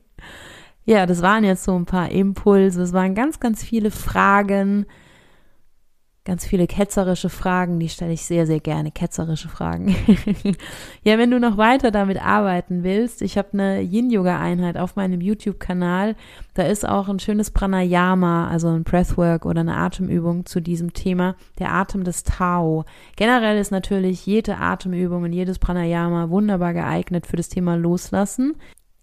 ja, 0.84 1.06
das 1.06 1.22
waren 1.22 1.44
jetzt 1.44 1.64
so 1.64 1.74
ein 1.74 1.86
paar 1.86 2.10
Impulse. 2.10 2.82
Es 2.82 2.92
waren 2.92 3.14
ganz, 3.14 3.40
ganz 3.40 3.64
viele 3.64 3.90
Fragen. 3.90 4.84
Ganz 6.28 6.46
viele 6.46 6.66
ketzerische 6.66 7.30
Fragen, 7.30 7.80
die 7.80 7.88
stelle 7.88 8.12
ich 8.12 8.22
sehr, 8.22 8.46
sehr 8.46 8.60
gerne, 8.60 8.90
ketzerische 8.90 9.48
Fragen. 9.48 9.96
ja, 11.02 11.16
wenn 11.16 11.30
du 11.30 11.40
noch 11.40 11.56
weiter 11.56 11.90
damit 11.90 12.22
arbeiten 12.22 12.84
willst, 12.84 13.22
ich 13.22 13.38
habe 13.38 13.54
eine 13.54 13.80
Yin-Yoga-Einheit 13.80 14.76
auf 14.76 14.94
meinem 14.94 15.22
YouTube-Kanal, 15.22 16.16
da 16.52 16.64
ist 16.64 16.86
auch 16.86 17.08
ein 17.08 17.18
schönes 17.18 17.50
Pranayama, 17.50 18.46
also 18.46 18.68
ein 18.68 18.84
Breathwork 18.84 19.46
oder 19.46 19.60
eine 19.60 19.78
Atemübung 19.78 20.44
zu 20.44 20.60
diesem 20.60 20.92
Thema, 20.92 21.34
der 21.58 21.72
Atem 21.72 22.04
des 22.04 22.24
Tao. 22.24 22.84
Generell 23.16 23.56
ist 23.58 23.70
natürlich 23.70 24.26
jede 24.26 24.58
Atemübung 24.58 25.22
und 25.22 25.32
jedes 25.32 25.58
Pranayama 25.58 26.28
wunderbar 26.28 26.74
geeignet 26.74 27.26
für 27.26 27.36
das 27.36 27.48
Thema 27.48 27.74
Loslassen. 27.74 28.54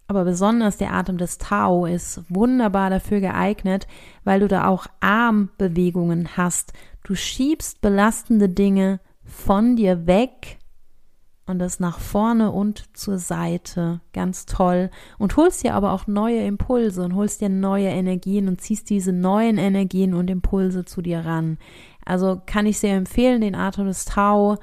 Aber 0.08 0.24
besonders 0.24 0.76
der 0.76 0.92
Atem 0.92 1.18
des 1.18 1.38
Tao 1.38 1.86
ist 1.86 2.22
wunderbar 2.28 2.90
dafür 2.90 3.18
geeignet, 3.18 3.88
weil 4.22 4.38
du 4.38 4.46
da 4.46 4.68
auch 4.68 4.86
Armbewegungen 5.00 6.36
hast. 6.36 6.72
Du 7.06 7.14
schiebst 7.14 7.82
belastende 7.82 8.48
Dinge 8.48 8.98
von 9.22 9.76
dir 9.76 10.08
weg 10.08 10.58
und 11.46 11.60
das 11.60 11.78
nach 11.78 12.00
vorne 12.00 12.50
und 12.50 12.96
zur 12.96 13.18
Seite. 13.18 14.00
Ganz 14.12 14.44
toll. 14.44 14.90
Und 15.16 15.36
holst 15.36 15.62
dir 15.62 15.74
aber 15.74 15.92
auch 15.92 16.08
neue 16.08 16.44
Impulse 16.44 17.04
und 17.04 17.14
holst 17.14 17.40
dir 17.40 17.48
neue 17.48 17.86
Energien 17.86 18.48
und 18.48 18.60
ziehst 18.60 18.90
diese 18.90 19.12
neuen 19.12 19.56
Energien 19.56 20.14
und 20.14 20.28
Impulse 20.28 20.84
zu 20.84 21.00
dir 21.00 21.20
ran. 21.20 21.58
Also 22.04 22.42
kann 22.44 22.66
ich 22.66 22.80
sehr 22.80 22.96
empfehlen, 22.96 23.40
den 23.40 23.54
Atem 23.54 23.86
des 23.86 24.04
Tao. 24.04 24.58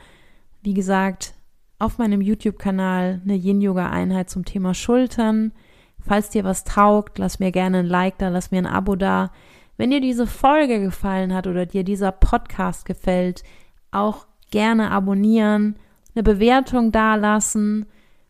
Wie 0.63 0.73
gesagt, 0.73 1.35
auf 1.79 1.97
meinem 1.97 2.19
YouTube-Kanal 2.19 3.21
eine 3.23 3.35
Yin-Yoga-Einheit 3.35 4.29
zum 4.29 4.43
Thema 4.43 4.73
Schultern. 4.73 5.53
Falls 6.01 6.29
dir 6.29 6.43
was 6.43 6.65
taugt, 6.65 7.19
lass 7.19 7.39
mir 7.39 7.53
gerne 7.53 7.79
ein 7.79 7.87
Like 7.87 8.17
da, 8.17 8.27
lass 8.27 8.51
mir 8.51 8.57
ein 8.57 8.65
Abo 8.65 8.97
da. 8.97 9.31
Wenn 9.77 9.91
dir 9.91 10.01
diese 10.01 10.27
Folge 10.27 10.79
gefallen 10.79 11.33
hat 11.33 11.47
oder 11.47 11.65
dir 11.65 11.83
dieser 11.83 12.11
Podcast 12.11 12.85
gefällt, 12.85 13.43
auch 13.91 14.27
gerne 14.51 14.91
abonnieren, 14.91 15.77
eine 16.15 16.23
Bewertung 16.23 16.91
da 16.91 17.15
lassen. 17.15 17.87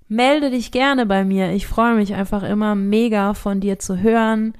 Melde 0.08 0.52
dich 0.52 0.72
gerne 0.72 1.06
bei 1.06 1.26
mir. 1.26 1.52
Ich 1.52 1.68
freue 1.68 1.96
mich 1.96 2.14
einfach 2.14 2.44
immer 2.44 2.76
mega 2.76 3.34
von 3.34 3.60
dir 3.60 3.80
zu 3.80 4.00
hören. 4.00 4.54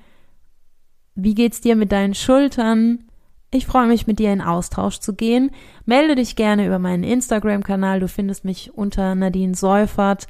Wie 1.16 1.36
geht's 1.36 1.62
dir 1.62 1.76
mit 1.76 1.92
deinen 1.92 2.16
Schultern? 2.16 3.06
Ich 3.52 3.68
freue 3.68 3.88
mich, 3.88 4.08
mit 4.08 4.20
dir 4.20 4.34
in 4.34 4.42
Austausch 4.42 5.00
zu 5.00 5.14
gehen. 5.14 5.52
Melde 5.86 6.16
dich 6.16 6.36
gerne 6.36 6.66
über 6.66 6.80
meinen 6.80 7.04
Instagram-Kanal. 7.04 8.00
Du 8.00 8.08
findest 8.08 8.46
mich 8.46 8.74
unter 8.74 9.14
Nadine 9.14 9.54
Seufert. 9.54 10.28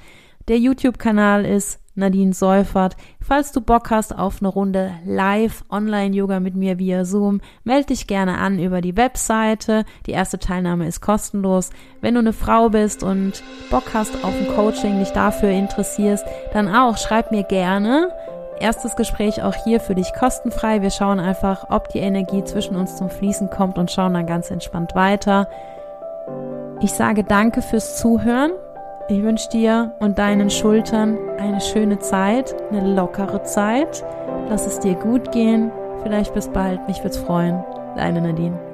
Der 0.49 0.59
YouTube-Kanal 0.59 1.45
ist 1.45 1.79
Nadine 1.95 2.33
Seufert. 2.33 2.95
Falls 3.19 3.51
du 3.51 3.61
Bock 3.61 3.89
hast 3.89 4.17
auf 4.17 4.37
eine 4.41 4.49
Runde 4.49 4.91
Live-Online-Yoga 5.05 6.39
mit 6.39 6.55
mir 6.55 6.79
via 6.79 7.05
Zoom, 7.05 7.41
melde 7.63 7.87
dich 7.87 8.07
gerne 8.07 8.37
an 8.37 8.59
über 8.59 8.81
die 8.81 8.97
Webseite. 8.97 9.85
Die 10.05 10.11
erste 10.11 10.39
Teilnahme 10.39 10.87
ist 10.87 11.01
kostenlos. 11.01 11.69
Wenn 12.01 12.15
du 12.15 12.19
eine 12.21 12.33
Frau 12.33 12.69
bist 12.69 13.03
und 13.03 13.43
Bock 13.69 13.93
hast 13.93 14.23
auf 14.23 14.33
ein 14.33 14.47
Coaching, 14.55 14.99
dich 14.99 15.11
dafür 15.11 15.49
interessierst, 15.49 16.25
dann 16.53 16.67
auch 16.67 16.97
schreib 16.97 17.31
mir 17.31 17.43
gerne 17.43 18.09
erstes 18.59 18.95
Gespräch 18.95 19.43
auch 19.43 19.53
hier 19.53 19.79
für 19.79 19.93
dich 19.93 20.13
kostenfrei. 20.13 20.81
Wir 20.81 20.89
schauen 20.89 21.19
einfach, 21.19 21.69
ob 21.69 21.89
die 21.89 21.99
Energie 21.99 22.43
zwischen 22.43 22.75
uns 22.75 22.95
zum 22.95 23.09
Fließen 23.09 23.49
kommt 23.49 23.77
und 23.77 23.91
schauen 23.91 24.13
dann 24.13 24.25
ganz 24.25 24.49
entspannt 24.49 24.95
weiter. 24.95 25.49
Ich 26.81 26.93
sage 26.93 27.23
danke 27.23 27.61
fürs 27.61 27.97
Zuhören. 27.97 28.51
Ich 29.09 29.21
wünsche 29.21 29.49
dir 29.49 29.91
und 29.99 30.17
deinen 30.17 30.49
Schultern 30.49 31.17
eine 31.37 31.59
schöne 31.59 31.99
Zeit, 31.99 32.55
eine 32.71 32.95
lockere 32.95 33.43
Zeit. 33.43 34.03
Lass 34.49 34.65
es 34.65 34.79
dir 34.79 34.95
gut 34.95 35.31
gehen. 35.31 35.71
Vielleicht 36.03 36.33
bis 36.33 36.47
bald. 36.47 36.87
Mich 36.87 37.03
würde 37.03 37.17
freuen. 37.17 37.63
Deine 37.97 38.21
Nadine. 38.21 38.72